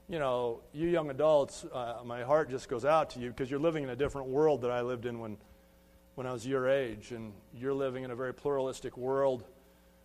You 0.10 0.20
know, 0.20 0.60
you 0.74 0.90
young 0.90 1.10
adults, 1.10 1.66
uh, 1.72 2.02
my 2.04 2.24
heart 2.24 2.50
just 2.50 2.68
goes 2.68 2.84
out 2.84 3.12
to 3.12 3.20
you 3.20 3.30
because 3.30 3.50
you're 3.50 3.60
living 3.60 3.84
in 3.84 3.90
a 3.90 3.96
different 3.96 4.28
world 4.28 4.62
that 4.62 4.72
I 4.72 4.82
lived 4.82 5.06
in 5.06 5.20
when, 5.20 5.38
when 6.16 6.28
I 6.28 6.34
was 6.34 6.46
your 6.46 6.68
age. 6.68 7.12
And 7.12 7.34
you're 7.56 7.74
living 7.74 8.04
in 8.04 8.12
a 8.12 8.16
very 8.16 8.34
pluralistic 8.34 8.98
world 8.98 9.46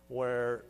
where, 0.07 0.63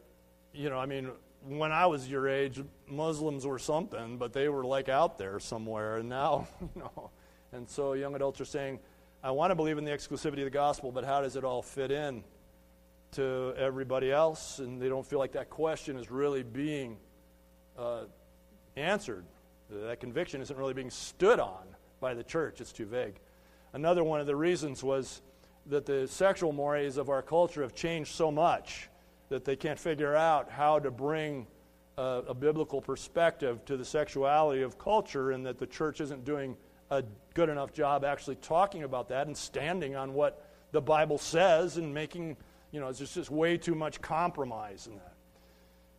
you 0.53 0.69
know, 0.69 0.77
I 0.77 0.85
mean, 0.85 1.11
when 1.47 1.71
I 1.71 1.85
was 1.85 2.09
your 2.09 2.27
age, 2.27 2.61
Muslims 2.87 3.45
were 3.45 3.59
something, 3.59 4.17
but 4.17 4.33
they 4.33 4.49
were 4.49 4.65
like 4.65 4.89
out 4.89 5.17
there 5.17 5.39
somewhere. 5.39 5.97
And 5.97 6.09
now, 6.09 6.47
you 6.61 6.81
know, 6.81 7.11
and 7.51 7.69
so 7.69 7.93
young 7.93 8.15
adults 8.15 8.41
are 8.41 8.45
saying, 8.45 8.79
I 9.23 9.31
want 9.31 9.51
to 9.51 9.55
believe 9.55 9.77
in 9.77 9.83
the 9.83 9.91
exclusivity 9.91 10.39
of 10.39 10.45
the 10.45 10.49
gospel, 10.49 10.91
but 10.91 11.03
how 11.03 11.21
does 11.21 11.35
it 11.35 11.43
all 11.43 11.61
fit 11.61 11.91
in? 11.91 12.23
To 13.11 13.53
everybody 13.57 14.11
else, 14.11 14.59
and 14.59 14.81
they 14.81 14.89
don't 14.89 15.05
feel 15.05 15.19
like 15.19 15.31
that 15.33 15.49
question 15.49 15.97
is 15.97 16.11
really 16.11 16.43
being 16.43 16.97
uh, 17.77 18.03
answered. 18.75 19.25
That 19.69 19.99
conviction 19.99 20.41
isn't 20.41 20.57
really 20.57 20.73
being 20.73 20.89
stood 20.89 21.39
on 21.39 21.63
by 21.99 22.13
the 22.13 22.23
church, 22.23 22.61
it's 22.61 22.71
too 22.71 22.85
vague. 22.85 23.15
Another 23.73 24.03
one 24.03 24.19
of 24.19 24.27
the 24.27 24.35
reasons 24.35 24.83
was 24.83 25.21
that 25.67 25.85
the 25.85 26.07
sexual 26.07 26.51
mores 26.51 26.97
of 26.97 27.09
our 27.09 27.21
culture 27.21 27.61
have 27.61 27.75
changed 27.75 28.15
so 28.15 28.31
much 28.31 28.89
that 29.29 29.45
they 29.45 29.55
can't 29.55 29.77
figure 29.77 30.15
out 30.15 30.49
how 30.49 30.79
to 30.79 30.89
bring 30.89 31.45
a, 31.97 32.23
a 32.29 32.33
biblical 32.33 32.81
perspective 32.81 33.63
to 33.65 33.77
the 33.77 33.85
sexuality 33.85 34.61
of 34.61 34.79
culture, 34.79 35.31
and 35.31 35.45
that 35.45 35.59
the 35.59 35.67
church 35.67 36.01
isn't 36.01 36.25
doing 36.25 36.55
a 36.89 37.03
good 37.35 37.49
enough 37.49 37.71
job 37.71 38.03
actually 38.03 38.35
talking 38.37 38.83
about 38.83 39.09
that 39.09 39.27
and 39.27 39.37
standing 39.37 39.95
on 39.95 40.13
what 40.13 40.45
the 40.71 40.81
Bible 40.81 41.17
says 41.17 41.77
and 41.77 41.93
making 41.93 42.37
you 42.71 42.79
know, 42.79 42.87
it's 42.87 42.99
just, 42.99 43.15
just 43.15 43.31
way 43.31 43.57
too 43.57 43.75
much 43.75 44.01
compromise 44.01 44.87
in 44.87 44.95
that. 44.95 45.13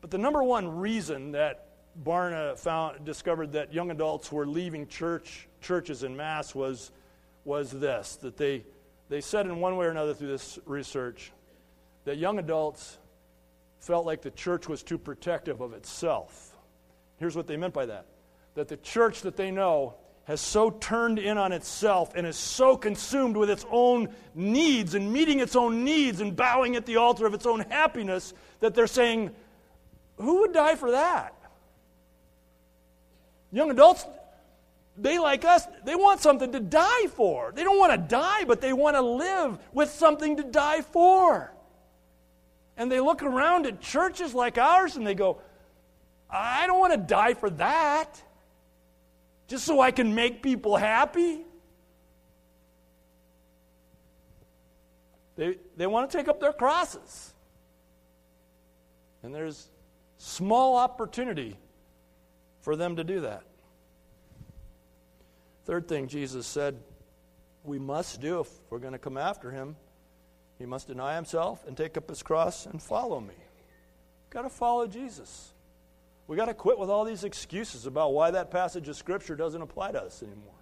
But 0.01 0.11
the 0.11 0.19
number 0.19 0.43
one 0.43 0.79
reason 0.79 1.33
that 1.33 1.67
Barna 2.05 2.59
found, 2.59 3.05
discovered 3.05 3.53
that 3.53 3.75
young 3.75 3.91
adults 3.91 4.31
were 4.31 4.47
leaving 4.47 4.87
church, 4.87 5.49
churches 5.61 6.03
in 6.03 6.17
mass 6.17 6.55
was, 6.55 6.93
was 7.45 7.71
this 7.71 8.17
that 8.17 8.37
they 8.37 8.65
they 9.11 9.21
said 9.21 9.47
in 9.47 9.59
one 9.59 9.77
way 9.77 9.87
or 9.87 9.91
another 9.91 10.15
through 10.15 10.29
this 10.29 10.59
research 10.65 11.33
that 12.05 12.17
young 12.17 12.39
adults 12.39 12.97
felt 13.81 14.07
like 14.07 14.23
the 14.23 14.31
church 14.31 14.69
was 14.69 14.83
too 14.85 14.97
protective 14.97 15.61
of 15.61 15.75
itself. 15.75 16.57
Here's 17.19 17.37
what 17.37 17.49
they 17.49 17.57
meant 17.57 17.75
by 17.75 17.87
that 17.87 18.07
that 18.55 18.69
the 18.69 18.77
church 18.79 19.23
that 19.23 19.37
they 19.37 19.51
know 19.51 19.95
has 20.31 20.41
so 20.41 20.71
turned 20.71 21.19
in 21.19 21.37
on 21.37 21.51
itself 21.51 22.13
and 22.15 22.25
is 22.25 22.37
so 22.37 22.77
consumed 22.77 23.37
with 23.37 23.51
its 23.51 23.67
own 23.69 24.09
needs 24.33 24.95
and 24.95 25.13
meeting 25.13 25.41
its 25.41 25.57
own 25.57 25.83
needs 25.83 26.21
and 26.21 26.37
bowing 26.37 26.77
at 26.77 26.87
the 26.87 26.95
altar 26.95 27.27
of 27.27 27.35
its 27.35 27.47
own 27.47 27.59
happiness 27.69 28.33
that 28.61 28.73
they're 28.73 28.87
saying, 28.87 29.33
Who 30.19 30.43
would 30.43 30.53
die 30.53 30.77
for 30.77 30.93
that? 30.93 31.35
Young 33.51 33.73
adults, 33.73 34.07
they 34.97 35.19
like 35.19 35.45
us, 35.45 35.67
they 35.85 35.97
want 35.97 36.21
something 36.21 36.53
to 36.53 36.61
die 36.61 37.09
for. 37.17 37.51
They 37.53 37.65
don't 37.65 37.81
want 37.81 37.91
to 37.91 37.99
die, 37.99 38.45
but 38.45 38.61
they 38.61 38.73
want 38.73 38.95
to 38.95 39.03
live 39.03 39.59
with 39.73 39.91
something 39.91 40.37
to 40.37 40.45
die 40.45 40.83
for. 40.83 41.53
And 42.77 42.89
they 42.89 43.01
look 43.01 43.25
around 43.25 43.67
at 43.67 43.81
churches 43.81 44.33
like 44.33 44.59
ours 44.59 44.95
and 44.95 45.05
they 45.05 45.15
go, 45.15 45.41
I 46.31 46.69
don't 46.69 46.79
want 46.79 46.93
to 46.93 46.99
die 46.99 47.35
for 47.35 47.51
that 47.51 48.23
just 49.51 49.65
so 49.65 49.81
I 49.81 49.91
can 49.91 50.15
make 50.15 50.45
people 50.45 50.77
happy? 50.77 51.41
They, 55.35 55.57
they 55.77 55.89
want 55.89 56.09
to 56.09 56.17
take 56.17 56.29
up 56.29 56.39
their 56.39 56.53
crosses. 56.53 57.35
And 59.25 59.35
there's 59.35 59.69
small 60.19 60.77
opportunity 60.77 61.57
for 62.61 62.77
them 62.77 62.95
to 62.95 63.03
do 63.03 63.23
that. 63.23 63.43
Third 65.65 65.89
thing 65.89 66.07
Jesus 66.07 66.47
said 66.47 66.77
we 67.65 67.81
must 67.81 68.21
do 68.21 68.39
if 68.39 68.49
we're 68.71 68.79
going 68.79 68.93
to 68.93 68.99
come 69.01 69.17
after 69.17 69.51
him, 69.51 69.75
he 70.61 70.65
must 70.67 70.87
deny 70.87 71.17
himself 71.17 71.67
and 71.67 71.77
take 71.77 71.97
up 71.97 72.09
his 72.09 72.23
cross 72.23 72.67
and 72.67 72.81
follow 72.81 73.19
me. 73.19 73.35
Got 74.31 74.43
to 74.43 74.49
follow 74.49 74.87
Jesus. 74.87 75.53
We 76.31 76.37
got 76.37 76.45
to 76.45 76.55
quit 76.55 76.79
with 76.79 76.91
all 76.91 77.05
these 77.05 77.25
excuses 77.25 77.87
about 77.87 78.13
why 78.13 78.31
that 78.31 78.53
passage 78.53 78.87
of 78.87 78.95
Scripture 78.95 79.35
doesn't 79.35 79.61
apply 79.61 79.91
to 79.91 80.01
us 80.01 80.23
anymore. 80.23 80.55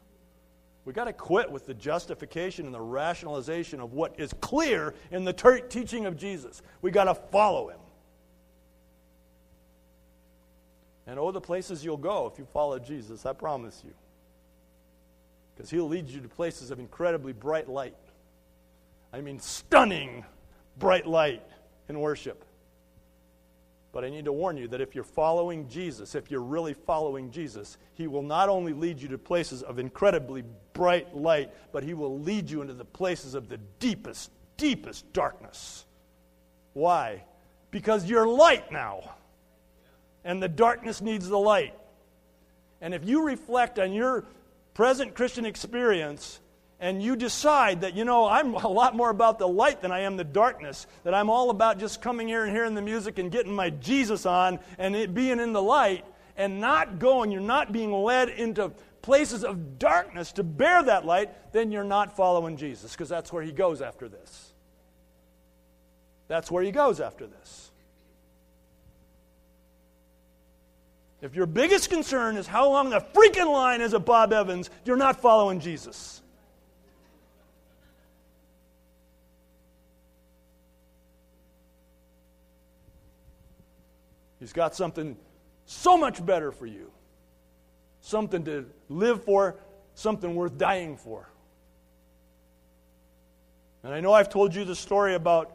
We 0.86 0.94
got 0.94 1.04
to 1.04 1.12
quit 1.12 1.52
with 1.52 1.66
the 1.66 1.74
justification 1.74 2.64
and 2.64 2.74
the 2.74 2.80
rationalization 2.80 3.78
of 3.78 3.92
what 3.92 4.18
is 4.18 4.32
clear 4.40 4.94
in 5.10 5.26
the 5.26 5.34
ter- 5.34 5.58
teaching 5.58 6.06
of 6.06 6.16
Jesus. 6.16 6.62
We 6.80 6.90
got 6.90 7.04
to 7.04 7.14
follow 7.14 7.68
him. 7.68 7.80
And 11.06 11.18
oh, 11.18 11.32
the 11.32 11.40
places 11.42 11.84
you'll 11.84 11.98
go 11.98 12.30
if 12.32 12.38
you 12.38 12.46
follow 12.46 12.78
Jesus, 12.78 13.26
I 13.26 13.34
promise 13.34 13.82
you. 13.84 13.92
Because 15.54 15.68
he'll 15.68 15.86
lead 15.86 16.08
you 16.08 16.22
to 16.22 16.28
places 16.28 16.70
of 16.70 16.78
incredibly 16.78 17.34
bright 17.34 17.68
light. 17.68 17.94
I 19.12 19.20
mean, 19.20 19.38
stunning 19.38 20.24
bright 20.78 21.06
light 21.06 21.44
in 21.90 22.00
worship. 22.00 22.42
But 23.98 24.04
I 24.04 24.10
need 24.10 24.26
to 24.26 24.32
warn 24.32 24.56
you 24.56 24.68
that 24.68 24.80
if 24.80 24.94
you're 24.94 25.02
following 25.02 25.68
Jesus, 25.68 26.14
if 26.14 26.30
you're 26.30 26.40
really 26.40 26.72
following 26.72 27.32
Jesus, 27.32 27.78
He 27.94 28.06
will 28.06 28.22
not 28.22 28.48
only 28.48 28.72
lead 28.72 29.02
you 29.02 29.08
to 29.08 29.18
places 29.18 29.64
of 29.64 29.80
incredibly 29.80 30.44
bright 30.72 31.16
light, 31.16 31.52
but 31.72 31.82
He 31.82 31.94
will 31.94 32.20
lead 32.20 32.48
you 32.48 32.62
into 32.62 32.74
the 32.74 32.84
places 32.84 33.34
of 33.34 33.48
the 33.48 33.58
deepest, 33.80 34.30
deepest 34.56 35.12
darkness. 35.12 35.84
Why? 36.74 37.24
Because 37.72 38.08
you're 38.08 38.28
light 38.28 38.70
now, 38.70 39.16
and 40.22 40.40
the 40.40 40.48
darkness 40.48 41.00
needs 41.00 41.28
the 41.28 41.36
light. 41.36 41.74
And 42.80 42.94
if 42.94 43.04
you 43.04 43.24
reflect 43.24 43.80
on 43.80 43.92
your 43.92 44.26
present 44.74 45.16
Christian 45.16 45.44
experience, 45.44 46.38
and 46.80 47.02
you 47.02 47.16
decide 47.16 47.80
that, 47.80 47.94
you 47.94 48.04
know, 48.04 48.26
I'm 48.26 48.54
a 48.54 48.68
lot 48.68 48.94
more 48.94 49.10
about 49.10 49.38
the 49.38 49.48
light 49.48 49.82
than 49.82 49.90
I 49.90 50.00
am 50.00 50.16
the 50.16 50.24
darkness, 50.24 50.86
that 51.02 51.12
I'm 51.12 51.28
all 51.28 51.50
about 51.50 51.78
just 51.78 52.00
coming 52.00 52.28
here 52.28 52.44
and 52.44 52.52
hearing 52.52 52.74
the 52.74 52.82
music 52.82 53.18
and 53.18 53.32
getting 53.32 53.52
my 53.52 53.70
Jesus 53.70 54.26
on 54.26 54.60
and 54.78 54.94
it 54.94 55.12
being 55.12 55.40
in 55.40 55.52
the 55.52 55.62
light 55.62 56.04
and 56.36 56.60
not 56.60 57.00
going, 57.00 57.32
you're 57.32 57.40
not 57.40 57.72
being 57.72 57.92
led 57.92 58.28
into 58.28 58.70
places 59.02 59.42
of 59.44 59.78
darkness 59.78 60.32
to 60.32 60.44
bear 60.44 60.82
that 60.84 61.04
light, 61.04 61.52
then 61.52 61.72
you're 61.72 61.82
not 61.82 62.16
following 62.16 62.56
Jesus 62.56 62.92
because 62.92 63.08
that's 63.08 63.32
where 63.32 63.42
he 63.42 63.50
goes 63.50 63.82
after 63.82 64.08
this. 64.08 64.52
That's 66.28 66.50
where 66.50 66.62
he 66.62 66.70
goes 66.70 67.00
after 67.00 67.26
this. 67.26 67.70
If 71.20 71.34
your 71.34 71.46
biggest 71.46 71.90
concern 71.90 72.36
is 72.36 72.46
how 72.46 72.70
long 72.70 72.90
the 72.90 73.00
freaking 73.00 73.52
line 73.52 73.80
is 73.80 73.92
of 73.92 74.04
Bob 74.04 74.32
Evans, 74.32 74.70
you're 74.84 74.96
not 74.96 75.20
following 75.20 75.58
Jesus. 75.58 76.22
He's 84.38 84.52
got 84.52 84.74
something 84.74 85.16
so 85.66 85.96
much 85.96 86.24
better 86.24 86.52
for 86.52 86.66
you. 86.66 86.90
Something 88.00 88.44
to 88.44 88.66
live 88.88 89.24
for, 89.24 89.56
something 89.94 90.34
worth 90.34 90.56
dying 90.56 90.96
for. 90.96 91.28
And 93.82 93.92
I 93.92 94.00
know 94.00 94.12
I've 94.12 94.28
told 94.28 94.54
you 94.54 94.64
the 94.64 94.76
story 94.76 95.14
about 95.14 95.54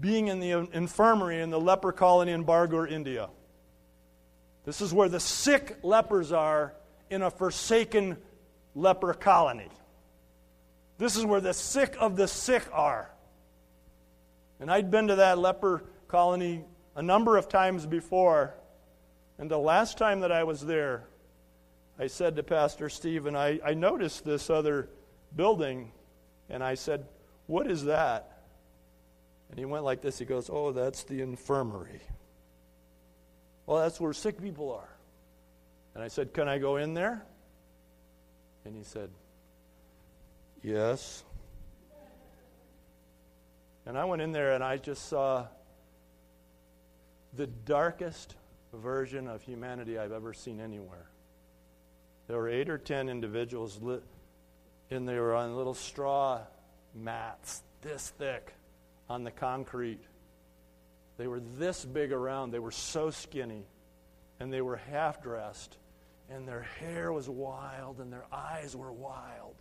being 0.00 0.28
in 0.28 0.40
the 0.40 0.68
infirmary 0.72 1.40
in 1.40 1.50
the 1.50 1.60
leper 1.60 1.92
colony 1.92 2.32
in 2.32 2.44
Bargur, 2.44 2.90
India. 2.90 3.28
This 4.64 4.80
is 4.80 4.92
where 4.92 5.08
the 5.08 5.20
sick 5.20 5.78
lepers 5.82 6.30
are 6.30 6.74
in 7.10 7.22
a 7.22 7.30
forsaken 7.30 8.16
leper 8.74 9.14
colony. 9.14 9.68
This 10.98 11.16
is 11.16 11.24
where 11.24 11.40
the 11.40 11.54
sick 11.54 11.96
of 11.98 12.16
the 12.16 12.28
sick 12.28 12.64
are. 12.72 13.10
And 14.60 14.70
I'd 14.70 14.90
been 14.90 15.08
to 15.08 15.16
that 15.16 15.38
leper 15.38 15.84
colony 16.08 16.64
a 16.98 17.02
number 17.02 17.36
of 17.36 17.48
times 17.48 17.86
before. 17.86 18.54
And 19.38 19.48
the 19.48 19.56
last 19.56 19.98
time 19.98 20.20
that 20.20 20.32
I 20.32 20.42
was 20.42 20.66
there, 20.66 21.04
I 21.96 22.08
said 22.08 22.34
to 22.36 22.42
Pastor 22.42 22.88
Stephen, 22.88 23.36
I, 23.36 23.60
I 23.64 23.74
noticed 23.74 24.24
this 24.24 24.50
other 24.50 24.88
building, 25.34 25.92
and 26.50 26.62
I 26.62 26.74
said, 26.74 27.06
What 27.46 27.70
is 27.70 27.84
that? 27.84 28.40
And 29.48 29.60
he 29.60 29.64
went 29.64 29.84
like 29.84 30.02
this. 30.02 30.18
He 30.18 30.24
goes, 30.24 30.50
Oh, 30.52 30.72
that's 30.72 31.04
the 31.04 31.20
infirmary. 31.20 32.02
Well, 33.66 33.78
that's 33.78 34.00
where 34.00 34.12
sick 34.12 34.42
people 34.42 34.72
are. 34.72 34.90
And 35.94 36.02
I 36.02 36.08
said, 36.08 36.34
Can 36.34 36.48
I 36.48 36.58
go 36.58 36.78
in 36.78 36.94
there? 36.94 37.22
And 38.64 38.76
he 38.76 38.82
said, 38.82 39.10
Yes. 40.64 41.22
And 43.86 43.96
I 43.96 44.04
went 44.04 44.20
in 44.20 44.32
there 44.32 44.54
and 44.54 44.64
I 44.64 44.78
just 44.78 45.08
saw 45.08 45.46
the 47.38 47.46
darkest 47.46 48.34
version 48.72 49.28
of 49.28 49.40
humanity 49.42 49.96
I've 49.96 50.10
ever 50.10 50.34
seen 50.34 50.60
anywhere. 50.60 51.06
There 52.26 52.36
were 52.36 52.48
eight 52.48 52.68
or 52.68 52.78
ten 52.78 53.08
individuals, 53.08 53.80
lit, 53.80 54.02
and 54.90 55.08
they 55.08 55.18
were 55.20 55.34
on 55.34 55.56
little 55.56 55.72
straw 55.72 56.40
mats, 56.96 57.62
this 57.80 58.12
thick, 58.18 58.52
on 59.08 59.22
the 59.22 59.30
concrete. 59.30 60.02
They 61.16 61.28
were 61.28 61.38
this 61.38 61.84
big 61.84 62.12
around. 62.12 62.50
They 62.50 62.58
were 62.58 62.72
so 62.72 63.10
skinny, 63.10 63.64
and 64.40 64.52
they 64.52 64.60
were 64.60 64.76
half 64.76 65.22
dressed, 65.22 65.78
and 66.28 66.46
their 66.46 66.62
hair 66.62 67.12
was 67.12 67.30
wild, 67.30 68.00
and 68.00 68.12
their 68.12 68.26
eyes 68.32 68.74
were 68.74 68.92
wild. 68.92 69.54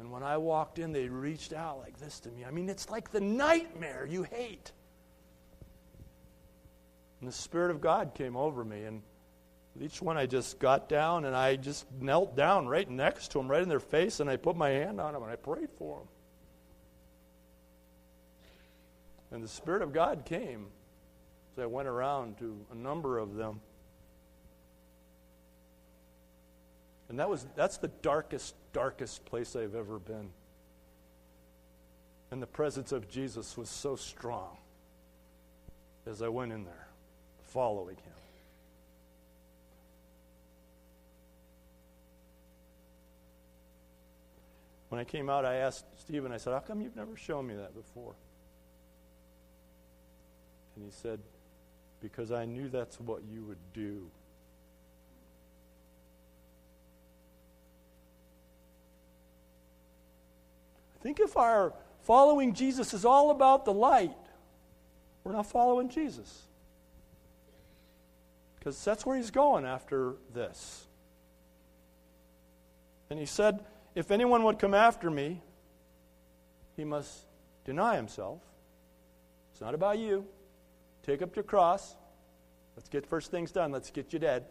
And 0.00 0.10
when 0.10 0.24
I 0.24 0.36
walked 0.36 0.80
in, 0.80 0.90
they 0.90 1.08
reached 1.08 1.52
out 1.52 1.78
like 1.78 1.98
this 2.00 2.18
to 2.20 2.28
me. 2.30 2.44
I 2.44 2.50
mean, 2.50 2.68
it's 2.68 2.90
like 2.90 3.12
the 3.12 3.20
nightmare 3.20 4.04
you 4.04 4.24
hate. 4.24 4.72
And 7.20 7.28
the 7.28 7.32
Spirit 7.32 7.70
of 7.70 7.80
God 7.80 8.14
came 8.14 8.36
over 8.36 8.64
me. 8.64 8.84
And 8.84 9.02
each 9.80 10.00
one 10.00 10.16
I 10.16 10.26
just 10.26 10.58
got 10.58 10.88
down 10.88 11.24
and 11.24 11.34
I 11.34 11.56
just 11.56 11.86
knelt 12.00 12.36
down 12.36 12.66
right 12.66 12.88
next 12.88 13.32
to 13.32 13.38
them, 13.38 13.48
right 13.48 13.62
in 13.62 13.68
their 13.68 13.80
face, 13.80 14.20
and 14.20 14.30
I 14.30 14.36
put 14.36 14.56
my 14.56 14.70
hand 14.70 15.00
on 15.00 15.12
them 15.12 15.22
and 15.22 15.30
I 15.30 15.36
prayed 15.36 15.70
for 15.76 15.98
them. 15.98 16.08
And 19.32 19.44
the 19.44 19.48
Spirit 19.48 19.82
of 19.82 19.92
God 19.92 20.24
came 20.24 20.66
as 21.52 21.62
I 21.62 21.66
went 21.66 21.88
around 21.88 22.38
to 22.38 22.58
a 22.72 22.74
number 22.74 23.18
of 23.18 23.34
them. 23.34 23.60
And 27.08 27.18
that 27.18 27.28
was 27.28 27.46
that's 27.54 27.76
the 27.76 27.88
darkest, 28.02 28.54
darkest 28.72 29.24
place 29.24 29.54
I've 29.54 29.74
ever 29.74 29.98
been. 29.98 30.30
And 32.30 32.42
the 32.42 32.46
presence 32.46 32.92
of 32.92 33.08
Jesus 33.08 33.56
was 33.56 33.68
so 33.68 33.94
strong 33.94 34.56
as 36.06 36.22
I 36.22 36.28
went 36.28 36.52
in 36.52 36.64
there 36.64 36.85
following 37.56 37.96
him. 37.96 38.12
When 44.90 45.00
I 45.00 45.04
came 45.04 45.30
out, 45.30 45.46
I 45.46 45.54
asked 45.54 45.86
Stephen, 45.98 46.32
I 46.32 46.36
said, 46.36 46.52
How 46.52 46.58
come 46.58 46.82
you've 46.82 46.94
never 46.94 47.16
shown 47.16 47.46
me 47.46 47.54
that 47.54 47.74
before? 47.74 48.14
And 50.74 50.84
he 50.84 50.90
said, 50.90 51.18
Because 52.02 52.30
I 52.30 52.44
knew 52.44 52.68
that's 52.68 53.00
what 53.00 53.22
you 53.24 53.42
would 53.44 53.72
do. 53.72 54.10
I 60.94 61.02
Think 61.02 61.20
if 61.20 61.38
our 61.38 61.72
following 62.02 62.52
Jesus 62.52 62.92
is 62.92 63.06
all 63.06 63.30
about 63.30 63.64
the 63.64 63.72
light, 63.72 64.12
we're 65.24 65.32
not 65.32 65.46
following 65.46 65.88
Jesus. 65.88 66.42
Because 68.66 68.84
that's 68.84 69.06
where 69.06 69.16
he's 69.16 69.30
going 69.30 69.64
after 69.64 70.16
this. 70.34 70.88
And 73.10 73.16
he 73.16 73.24
said, 73.24 73.64
If 73.94 74.10
anyone 74.10 74.42
would 74.42 74.58
come 74.58 74.74
after 74.74 75.08
me, 75.08 75.40
he 76.76 76.84
must 76.84 77.26
deny 77.64 77.94
himself. 77.94 78.40
It's 79.52 79.60
not 79.60 79.72
about 79.72 80.00
you. 80.00 80.26
Take 81.04 81.22
up 81.22 81.36
your 81.36 81.44
cross. 81.44 81.94
Let's 82.74 82.88
get 82.88 83.06
first 83.06 83.30
things 83.30 83.52
done. 83.52 83.70
Let's 83.70 83.92
get 83.92 84.12
you 84.12 84.18
dead. 84.18 84.46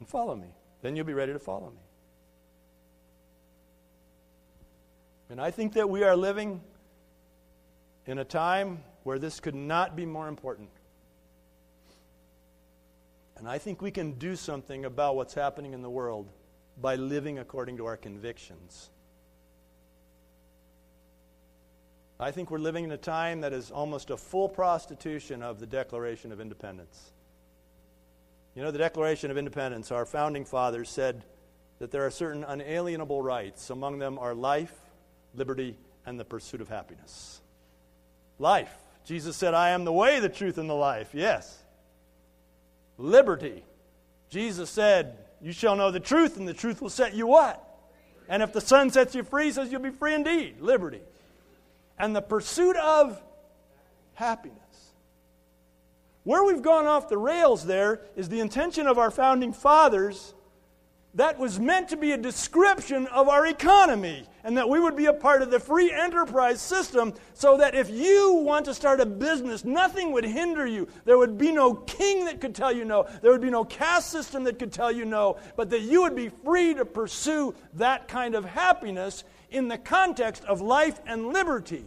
And 0.00 0.08
follow 0.08 0.34
me. 0.34 0.48
Then 0.82 0.96
you'll 0.96 1.06
be 1.06 1.14
ready 1.14 1.34
to 1.34 1.38
follow 1.38 1.70
me. 1.70 1.82
And 5.30 5.40
I 5.40 5.52
think 5.52 5.74
that 5.74 5.88
we 5.88 6.02
are 6.02 6.16
living 6.16 6.60
in 8.04 8.18
a 8.18 8.24
time 8.24 8.82
where 9.04 9.20
this 9.20 9.38
could 9.38 9.54
not 9.54 9.94
be 9.94 10.04
more 10.04 10.26
important. 10.26 10.70
And 13.38 13.48
I 13.48 13.58
think 13.58 13.80
we 13.80 13.90
can 13.90 14.12
do 14.12 14.34
something 14.34 14.84
about 14.84 15.16
what's 15.16 15.34
happening 15.34 15.72
in 15.72 15.82
the 15.82 15.90
world 15.90 16.28
by 16.80 16.96
living 16.96 17.38
according 17.38 17.76
to 17.76 17.86
our 17.86 17.96
convictions. 17.96 18.90
I 22.20 22.32
think 22.32 22.50
we're 22.50 22.58
living 22.58 22.82
in 22.82 22.90
a 22.90 22.96
time 22.96 23.42
that 23.42 23.52
is 23.52 23.70
almost 23.70 24.10
a 24.10 24.16
full 24.16 24.48
prostitution 24.48 25.40
of 25.40 25.60
the 25.60 25.66
Declaration 25.66 26.32
of 26.32 26.40
Independence. 26.40 27.12
You 28.56 28.62
know, 28.62 28.72
the 28.72 28.78
Declaration 28.78 29.30
of 29.30 29.38
Independence, 29.38 29.92
our 29.92 30.04
founding 30.04 30.44
fathers 30.44 30.88
said 30.88 31.22
that 31.78 31.92
there 31.92 32.04
are 32.04 32.10
certain 32.10 32.42
unalienable 32.42 33.22
rights. 33.22 33.70
Among 33.70 34.00
them 34.00 34.18
are 34.18 34.34
life, 34.34 34.74
liberty, 35.32 35.76
and 36.06 36.18
the 36.18 36.24
pursuit 36.24 36.60
of 36.60 36.68
happiness. 36.68 37.40
Life. 38.40 38.74
Jesus 39.04 39.36
said, 39.36 39.54
I 39.54 39.70
am 39.70 39.84
the 39.84 39.92
way, 39.92 40.18
the 40.18 40.28
truth, 40.28 40.58
and 40.58 40.68
the 40.68 40.74
life. 40.74 41.10
Yes. 41.12 41.62
Liberty. 42.98 43.64
Jesus 44.28 44.68
said, 44.68 45.16
You 45.40 45.52
shall 45.52 45.76
know 45.76 45.90
the 45.90 46.00
truth, 46.00 46.36
and 46.36 46.46
the 46.46 46.52
truth 46.52 46.82
will 46.82 46.90
set 46.90 47.14
you 47.14 47.26
what? 47.26 47.64
And 48.28 48.42
if 48.42 48.52
the 48.52 48.60
Son 48.60 48.90
sets 48.90 49.14
you 49.14 49.22
free, 49.22 49.50
says 49.50 49.72
you'll 49.72 49.80
be 49.80 49.90
free 49.90 50.14
indeed. 50.14 50.60
Liberty 50.60 51.00
and 51.98 52.14
the 52.14 52.22
pursuit 52.22 52.76
of 52.76 53.20
happiness. 54.14 54.58
Where 56.24 56.44
we've 56.44 56.62
gone 56.62 56.86
off 56.86 57.08
the 57.08 57.18
rails 57.18 57.64
there 57.64 58.00
is 58.14 58.28
the 58.28 58.40
intention 58.40 58.86
of 58.86 58.98
our 58.98 59.10
founding 59.10 59.52
fathers 59.52 60.34
that 61.14 61.38
was 61.38 61.58
meant 61.58 61.88
to 61.88 61.96
be 61.96 62.12
a 62.12 62.18
description 62.18 63.06
of 63.08 63.28
our 63.28 63.46
economy 63.46 64.26
and 64.48 64.56
that 64.56 64.66
we 64.66 64.80
would 64.80 64.96
be 64.96 65.04
a 65.04 65.12
part 65.12 65.42
of 65.42 65.50
the 65.50 65.60
free 65.60 65.92
enterprise 65.92 66.58
system 66.58 67.12
so 67.34 67.58
that 67.58 67.74
if 67.74 67.90
you 67.90 68.32
want 68.32 68.64
to 68.64 68.72
start 68.72 68.98
a 68.98 69.04
business, 69.04 69.62
nothing 69.62 70.10
would 70.10 70.24
hinder 70.24 70.66
you. 70.66 70.88
There 71.04 71.18
would 71.18 71.36
be 71.36 71.52
no 71.52 71.74
king 71.74 72.24
that 72.24 72.40
could 72.40 72.54
tell 72.54 72.72
you 72.72 72.86
no, 72.86 73.06
there 73.20 73.30
would 73.30 73.42
be 73.42 73.50
no 73.50 73.66
caste 73.66 74.08
system 74.08 74.44
that 74.44 74.58
could 74.58 74.72
tell 74.72 74.90
you 74.90 75.04
no, 75.04 75.36
but 75.54 75.68
that 75.68 75.82
you 75.82 76.00
would 76.00 76.16
be 76.16 76.30
free 76.30 76.72
to 76.72 76.86
pursue 76.86 77.54
that 77.74 78.08
kind 78.08 78.34
of 78.34 78.46
happiness 78.46 79.22
in 79.50 79.68
the 79.68 79.76
context 79.76 80.46
of 80.46 80.62
life 80.62 80.98
and 81.06 81.26
liberty. 81.26 81.84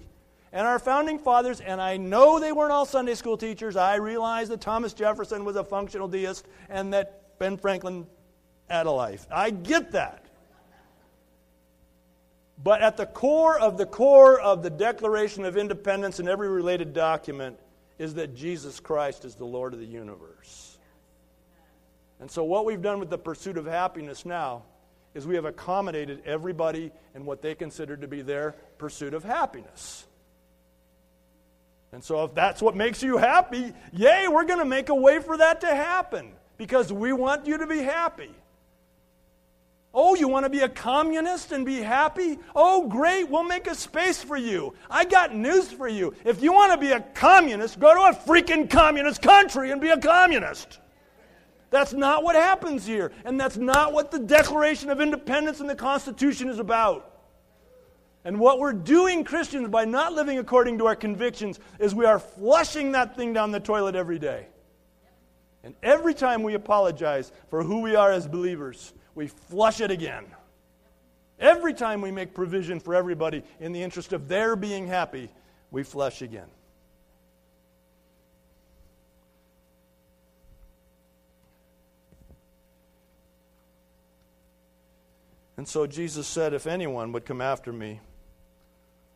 And 0.54 0.68
our 0.68 0.78
founding 0.78 1.18
fathers, 1.18 1.62
and 1.62 1.82
I 1.82 1.98
know 1.98 2.40
they 2.40 2.52
weren't 2.52 2.74
all 2.74 2.86
Sunday 2.86 3.16
school 3.16 3.38
teachers. 3.38 3.76
I 3.76 3.96
realize 3.96 4.50
that 4.50 4.62
Thomas 4.62 4.94
Jefferson 4.94 5.46
was 5.46 5.56
a 5.56 5.64
functional 5.64 6.08
deist 6.08 6.46
and 6.70 6.94
that 6.94 7.40
Ben 7.40 7.58
Franklin 7.58 8.06
had 8.70 8.86
a 8.86 8.92
life. 8.92 9.26
I 9.32 9.50
get 9.50 9.94
that. 9.94 10.21
But 12.64 12.82
at 12.82 12.98
the 12.98 13.06
core 13.06 13.60
of 13.60 13.78
the 13.78 13.86
core 13.86 14.40
of 14.40 14.62
the 14.62 14.70
Declaration 14.70 15.46
of 15.46 15.58
Independence 15.58 16.20
and 16.20 16.30
every 16.30 16.50
related 16.50 16.94
document 16.94 17.58
is 17.98 18.16
that 18.16 18.36
Jesus 18.36 18.80
Christ 18.80 19.26
is 19.26 19.36
the 19.36 19.46
Lord 19.46 19.74
of 19.74 19.80
the 19.80 19.86
universe. 19.86 20.78
And 22.20 22.30
so, 22.30 22.44
what 22.44 22.66
we've 22.66 22.82
done 22.82 23.00
with 23.00 23.10
the 23.10 23.18
pursuit 23.18 23.58
of 23.58 23.66
happiness 23.66 24.26
now 24.26 24.64
is 25.14 25.26
we 25.26 25.36
have 25.36 25.46
accommodated 25.46 26.22
everybody 26.26 26.92
in 27.16 27.26
what 27.26 27.42
they 27.42 27.56
consider 27.56 27.98
to 27.98 28.08
be 28.08 28.22
their 28.22 28.56
pursuit 28.78 29.14
of 29.14 29.24
happiness. 29.24 30.06
And 31.92 32.04
so, 32.04 32.24
if 32.26 32.36
that's 32.36 32.62
what 32.62 32.76
makes 32.76 33.02
you 33.02 33.18
happy, 33.18 33.74
yay, 33.92 34.28
we're 34.28 34.46
going 34.46 34.60
to 34.60 34.66
make 34.66 34.90
a 34.90 34.96
way 34.96 35.20
for 35.20 35.38
that 35.38 35.62
to 35.62 35.68
happen 35.68 36.32
because 36.58 36.94
we 36.94 37.12
want 37.12 37.48
you 37.48 37.58
to 37.58 37.68
be 37.68 37.80
happy. 37.80 38.32
Oh, 39.94 40.16
you 40.16 40.30
want 40.30 40.46
to 40.46 40.50
be 40.50 40.62
a 40.62 40.70
communist 40.70 41.52
and 41.52 41.66
be 41.66 41.82
happy? 41.82 42.40
Oh, 42.56 42.88
great, 42.88 43.30
we'll 43.30 43.44
make 43.44 43.68
a 43.68 43.76
space 43.76 44.24
for 44.24 44.38
you. 44.38 44.74
I 44.90 45.04
got 45.04 45.36
news 45.36 45.70
for 45.70 45.88
you. 45.88 46.14
If 46.24 46.42
you 46.42 46.54
want 46.54 46.72
to 46.72 46.78
be 46.78 46.94
a 46.94 47.02
communist, 47.02 47.80
go 47.80 47.94
to 47.94 48.18
a 48.18 48.22
freaking 48.22 48.70
communist 48.70 49.22
country 49.22 49.72
and 49.72 49.82
be 49.82 49.90
a 49.90 50.00
communist. 50.00 50.80
That's 51.72 51.92
not 51.94 52.24
what 52.24 52.36
happens 52.36 52.86
here. 52.86 53.12
And 53.26 53.40
that's 53.40 53.58
not 53.58 53.92
what 53.92 54.12
the 54.12 54.20
Declaration 54.20 54.90
of 54.90 55.02
Independence 55.02 55.60
and 55.60 55.70
the 55.70 55.76
Constitution 55.76 56.48
is 56.48 56.60
about. 56.60 57.08
And 58.24 58.40
what 58.40 58.60
we're 58.60 58.74
doing, 58.74 59.24
Christians, 59.24 59.68
by 59.70 59.86
not 59.86 60.14
living 60.14 60.38
according 60.38 60.78
to 60.78 60.86
our 60.86 60.96
convictions, 60.96 61.60
is 61.80 61.96
we 61.96 62.06
are 62.06 62.20
flushing 62.20 62.92
that 62.92 63.16
thing 63.18 63.34
down 63.34 63.52
the 63.52 63.60
toilet 63.60 63.96
every 63.96 64.20
day. 64.20 64.48
And 65.64 65.76
every 65.82 66.14
time 66.14 66.44
we 66.44 66.54
apologize 66.54 67.32
for 67.50 67.64
who 67.64 67.82
we 67.82 67.96
are 67.96 68.12
as 68.12 68.28
believers, 68.28 68.94
we 69.22 69.28
flush 69.28 69.82
it 69.82 69.92
again. 69.92 70.26
Every 71.40 71.76
time 71.76 72.02
we 72.02 72.10
make 72.10 72.34
provision 72.34 72.80
for 72.80 72.96
everybody 72.96 73.44
in 73.60 73.72
the 73.72 73.84
interest 73.84 74.14
of 74.14 74.28
their 74.28 74.56
being 74.56 74.88
happy, 74.88 75.30
we 75.70 75.84
flush 75.84 76.24
again. 76.24 76.48
And 85.56 85.68
so 85.68 85.86
Jesus 85.86 86.26
said, 86.26 86.56
If 86.56 86.66
anyone 86.66 87.12
would 87.12 87.24
come 87.24 87.42
after 87.42 87.72
me, 87.72 88.00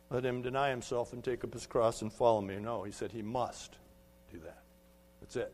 let 0.08 0.24
him 0.24 0.40
deny 0.40 0.70
himself 0.70 1.14
and 1.14 1.24
take 1.24 1.42
up 1.42 1.52
his 1.52 1.66
cross 1.66 2.00
and 2.00 2.12
follow 2.12 2.40
me. 2.40 2.60
No, 2.60 2.84
he 2.84 2.92
said 2.92 3.10
he 3.10 3.22
must 3.22 3.74
do 4.32 4.38
that. 4.38 4.62
That's 5.20 5.34
it. 5.34 5.52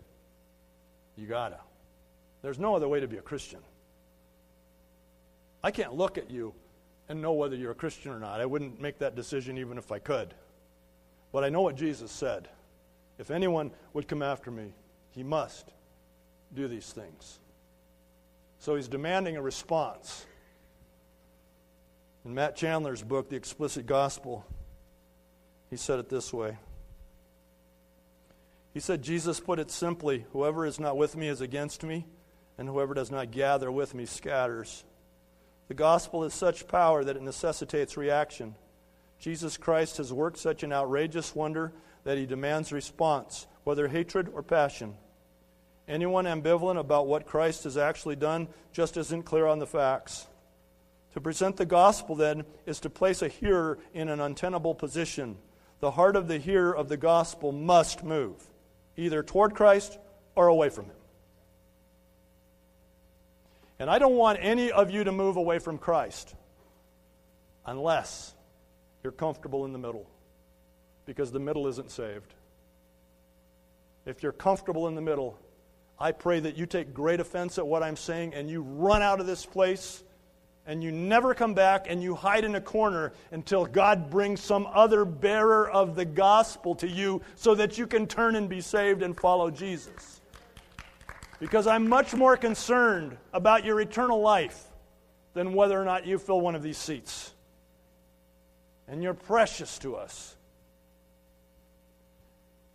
You 1.16 1.26
gotta. 1.26 1.60
There's 2.42 2.58
no 2.58 2.76
other 2.76 2.86
way 2.86 3.00
to 3.00 3.08
be 3.08 3.16
a 3.16 3.22
Christian. 3.22 3.60
I 5.62 5.70
can't 5.70 5.94
look 5.94 6.18
at 6.18 6.30
you 6.30 6.54
and 7.08 7.22
know 7.22 7.32
whether 7.32 7.56
you're 7.56 7.72
a 7.72 7.76
Christian 7.76 8.12
or 8.12 8.18
not. 8.18 8.40
I 8.40 8.46
wouldn't 8.46 8.80
make 8.80 8.98
that 8.98 9.14
decision 9.14 9.58
even 9.58 9.78
if 9.78 9.92
I 9.92 9.98
could. 9.98 10.34
But 11.32 11.44
I 11.44 11.48
know 11.48 11.62
what 11.62 11.76
Jesus 11.76 12.10
said. 12.10 12.48
If 13.18 13.30
anyone 13.30 13.70
would 13.92 14.08
come 14.08 14.22
after 14.22 14.50
me, 14.50 14.74
he 15.10 15.22
must 15.22 15.70
do 16.54 16.68
these 16.68 16.90
things. 16.90 17.38
So 18.58 18.76
he's 18.76 18.88
demanding 18.88 19.36
a 19.36 19.42
response. 19.42 20.26
In 22.24 22.34
Matt 22.34 22.56
Chandler's 22.56 23.02
book, 23.02 23.28
The 23.28 23.36
Explicit 23.36 23.86
Gospel, 23.86 24.44
he 25.70 25.76
said 25.76 25.98
it 25.98 26.08
this 26.08 26.32
way. 26.32 26.58
He 28.72 28.80
said, 28.80 29.02
Jesus 29.02 29.40
put 29.40 29.58
it 29.58 29.70
simply 29.70 30.24
Whoever 30.32 30.64
is 30.64 30.80
not 30.80 30.96
with 30.96 31.16
me 31.16 31.28
is 31.28 31.40
against 31.40 31.82
me, 31.82 32.06
and 32.56 32.68
whoever 32.68 32.94
does 32.94 33.10
not 33.10 33.30
gather 33.30 33.70
with 33.70 33.94
me 33.94 34.06
scatters. 34.06 34.84
The 35.72 35.76
gospel 35.76 36.22
has 36.22 36.34
such 36.34 36.68
power 36.68 37.02
that 37.02 37.16
it 37.16 37.22
necessitates 37.22 37.96
reaction. 37.96 38.56
Jesus 39.18 39.56
Christ 39.56 39.96
has 39.96 40.12
worked 40.12 40.36
such 40.36 40.62
an 40.62 40.70
outrageous 40.70 41.34
wonder 41.34 41.72
that 42.04 42.18
he 42.18 42.26
demands 42.26 42.72
response, 42.72 43.46
whether 43.64 43.88
hatred 43.88 44.28
or 44.34 44.42
passion. 44.42 44.96
Anyone 45.88 46.26
ambivalent 46.26 46.78
about 46.78 47.06
what 47.06 47.24
Christ 47.24 47.64
has 47.64 47.78
actually 47.78 48.16
done 48.16 48.48
just 48.74 48.98
isn't 48.98 49.22
clear 49.22 49.46
on 49.46 49.60
the 49.60 49.66
facts. 49.66 50.26
To 51.14 51.22
present 51.22 51.56
the 51.56 51.64
gospel, 51.64 52.16
then, 52.16 52.44
is 52.66 52.78
to 52.80 52.90
place 52.90 53.22
a 53.22 53.28
hearer 53.28 53.78
in 53.94 54.10
an 54.10 54.20
untenable 54.20 54.74
position. 54.74 55.38
The 55.80 55.92
heart 55.92 56.16
of 56.16 56.28
the 56.28 56.36
hearer 56.36 56.76
of 56.76 56.90
the 56.90 56.98
gospel 56.98 57.50
must 57.50 58.04
move, 58.04 58.36
either 58.98 59.22
toward 59.22 59.54
Christ 59.54 59.98
or 60.34 60.48
away 60.48 60.68
from 60.68 60.84
him. 60.84 60.96
And 63.82 63.90
I 63.90 63.98
don't 63.98 64.14
want 64.14 64.38
any 64.40 64.70
of 64.70 64.92
you 64.92 65.02
to 65.02 65.10
move 65.10 65.34
away 65.34 65.58
from 65.58 65.76
Christ 65.76 66.36
unless 67.66 68.32
you're 69.02 69.10
comfortable 69.10 69.64
in 69.64 69.72
the 69.72 69.78
middle, 69.80 70.06
because 71.04 71.32
the 71.32 71.40
middle 71.40 71.66
isn't 71.66 71.90
saved. 71.90 72.32
If 74.06 74.22
you're 74.22 74.30
comfortable 74.30 74.86
in 74.86 74.94
the 74.94 75.00
middle, 75.00 75.36
I 75.98 76.12
pray 76.12 76.38
that 76.38 76.56
you 76.56 76.64
take 76.64 76.94
great 76.94 77.18
offense 77.18 77.58
at 77.58 77.66
what 77.66 77.82
I'm 77.82 77.96
saying 77.96 78.34
and 78.34 78.48
you 78.48 78.62
run 78.62 79.02
out 79.02 79.18
of 79.18 79.26
this 79.26 79.44
place 79.44 80.04
and 80.64 80.80
you 80.80 80.92
never 80.92 81.34
come 81.34 81.54
back 81.54 81.86
and 81.88 82.00
you 82.00 82.14
hide 82.14 82.44
in 82.44 82.54
a 82.54 82.60
corner 82.60 83.12
until 83.32 83.66
God 83.66 84.10
brings 84.10 84.40
some 84.40 84.68
other 84.72 85.04
bearer 85.04 85.68
of 85.68 85.96
the 85.96 86.04
gospel 86.04 86.76
to 86.76 86.86
you 86.86 87.20
so 87.34 87.56
that 87.56 87.78
you 87.78 87.88
can 87.88 88.06
turn 88.06 88.36
and 88.36 88.48
be 88.48 88.60
saved 88.60 89.02
and 89.02 89.18
follow 89.18 89.50
Jesus. 89.50 90.21
Because 91.42 91.66
I'm 91.66 91.88
much 91.88 92.14
more 92.14 92.36
concerned 92.36 93.16
about 93.32 93.64
your 93.64 93.80
eternal 93.80 94.20
life 94.20 94.62
than 95.34 95.54
whether 95.54 95.76
or 95.76 95.84
not 95.84 96.06
you 96.06 96.16
fill 96.18 96.40
one 96.40 96.54
of 96.54 96.62
these 96.62 96.78
seats. 96.78 97.32
and 98.86 99.02
you're 99.02 99.14
precious 99.14 99.78
to 99.80 99.96
us. 99.96 100.36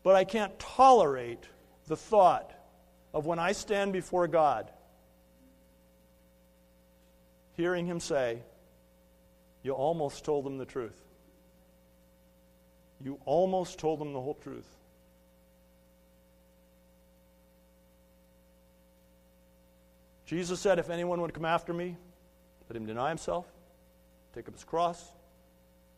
But 0.04 0.16
I 0.16 0.26
can't 0.26 0.58
tolerate 0.60 1.44
the 1.88 1.96
thought 1.96 2.52
of 3.14 3.26
when 3.26 3.40
I 3.40 3.54
stand 3.54 3.94
before 3.94 4.28
God, 4.28 4.70
hearing 7.56 7.86
Him 7.86 8.02
say, 8.02 8.40
You 9.64 9.74
almost 9.74 10.26
told 10.26 10.46
them 10.46 10.58
the 10.58 10.66
truth. 10.66 11.00
You 13.02 13.18
almost 13.26 13.80
told 13.80 14.00
them 14.00 14.12
the 14.12 14.22
whole 14.22 14.38
truth. 14.44 14.77
Jesus 20.28 20.60
said, 20.60 20.78
If 20.78 20.90
anyone 20.90 21.22
would 21.22 21.34
come 21.34 21.46
after 21.46 21.74
me, 21.74 21.96
let 22.70 22.76
him 22.76 22.86
deny 22.86 23.10
himself, 23.10 23.46
take 24.36 24.48
up 24.48 24.54
his 24.54 24.66
cross, 24.66 25.14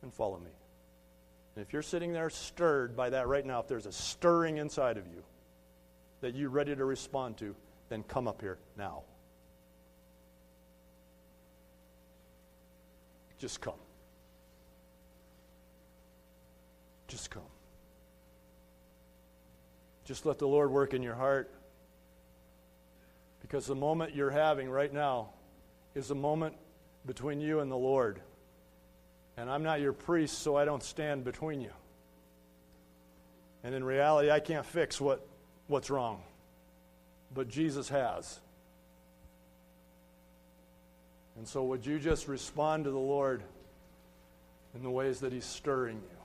and 0.03 0.13
follow 0.13 0.38
me. 0.38 0.51
And 1.55 1.65
if 1.65 1.73
you're 1.73 1.82
sitting 1.82 2.13
there 2.13 2.30
stirred 2.30 2.95
by 2.95 3.09
that 3.09 3.27
right 3.27 3.45
now, 3.45 3.59
if 3.59 3.67
there's 3.67 3.88
a 3.88 3.91
stirring 3.91 4.57
inside 4.57 4.97
of 4.97 5.07
you 5.07 5.23
that 6.21 6.36
you're 6.36 6.51
ready 6.51 6.75
to 6.75 6.86
respond 6.86 7.38
to, 7.38 7.55
then 7.89 8.03
come 8.03 8.27
up 8.27 8.39
here 8.39 8.59
now. 8.77 9.01
Just 13.39 13.61
come. 13.61 13.73
Just 17.07 17.32
come. 17.32 17.41
Just 20.05 20.25
let 20.27 20.38
the 20.38 20.47
Lord 20.47 20.69
work 20.69 20.93
in 20.93 21.01
your 21.01 21.15
heart. 21.15 21.51
Because 23.50 23.66
the 23.66 23.76
moment 23.76 24.16
you're 24.16 24.30
having 24.30 24.70
right 24.70 24.93
now 24.93 25.30
is 25.95 26.12
a 26.12 26.16
moment 26.16 26.56
between 27.08 27.41
you 27.41 27.62
and 27.62 27.72
the 27.72 27.78
Lord. 27.78 28.22
And 29.38 29.50
I'm 29.50 29.64
not 29.64 29.82
your 29.82 29.91
priest, 29.91 30.39
so 30.39 30.56
I 30.56 30.66
don't 30.66 30.84
stand 30.84 31.24
between 31.24 31.60
you. 31.60 31.72
And 33.64 33.74
in 33.74 33.84
reality, 33.84 34.30
I 34.30 34.39
can't 34.39 34.66
fix 34.66 35.02
what, 35.02 35.26
what's 35.66 35.89
wrong. 35.89 36.22
But 37.34 37.47
Jesus 37.47 37.89
has. 37.89 38.39
And 41.36 41.47
so, 41.47 41.64
would 41.64 41.86
you 41.86 41.97
just 41.97 42.28
respond 42.28 42.84
to 42.84 42.91
the 42.91 42.97
Lord 43.00 43.41
in 44.76 44.84
the 44.84 44.91
ways 44.91 45.22
that 45.22 45.34
He's 45.34 45.45
stirring 45.45 45.97
you? 45.97 46.18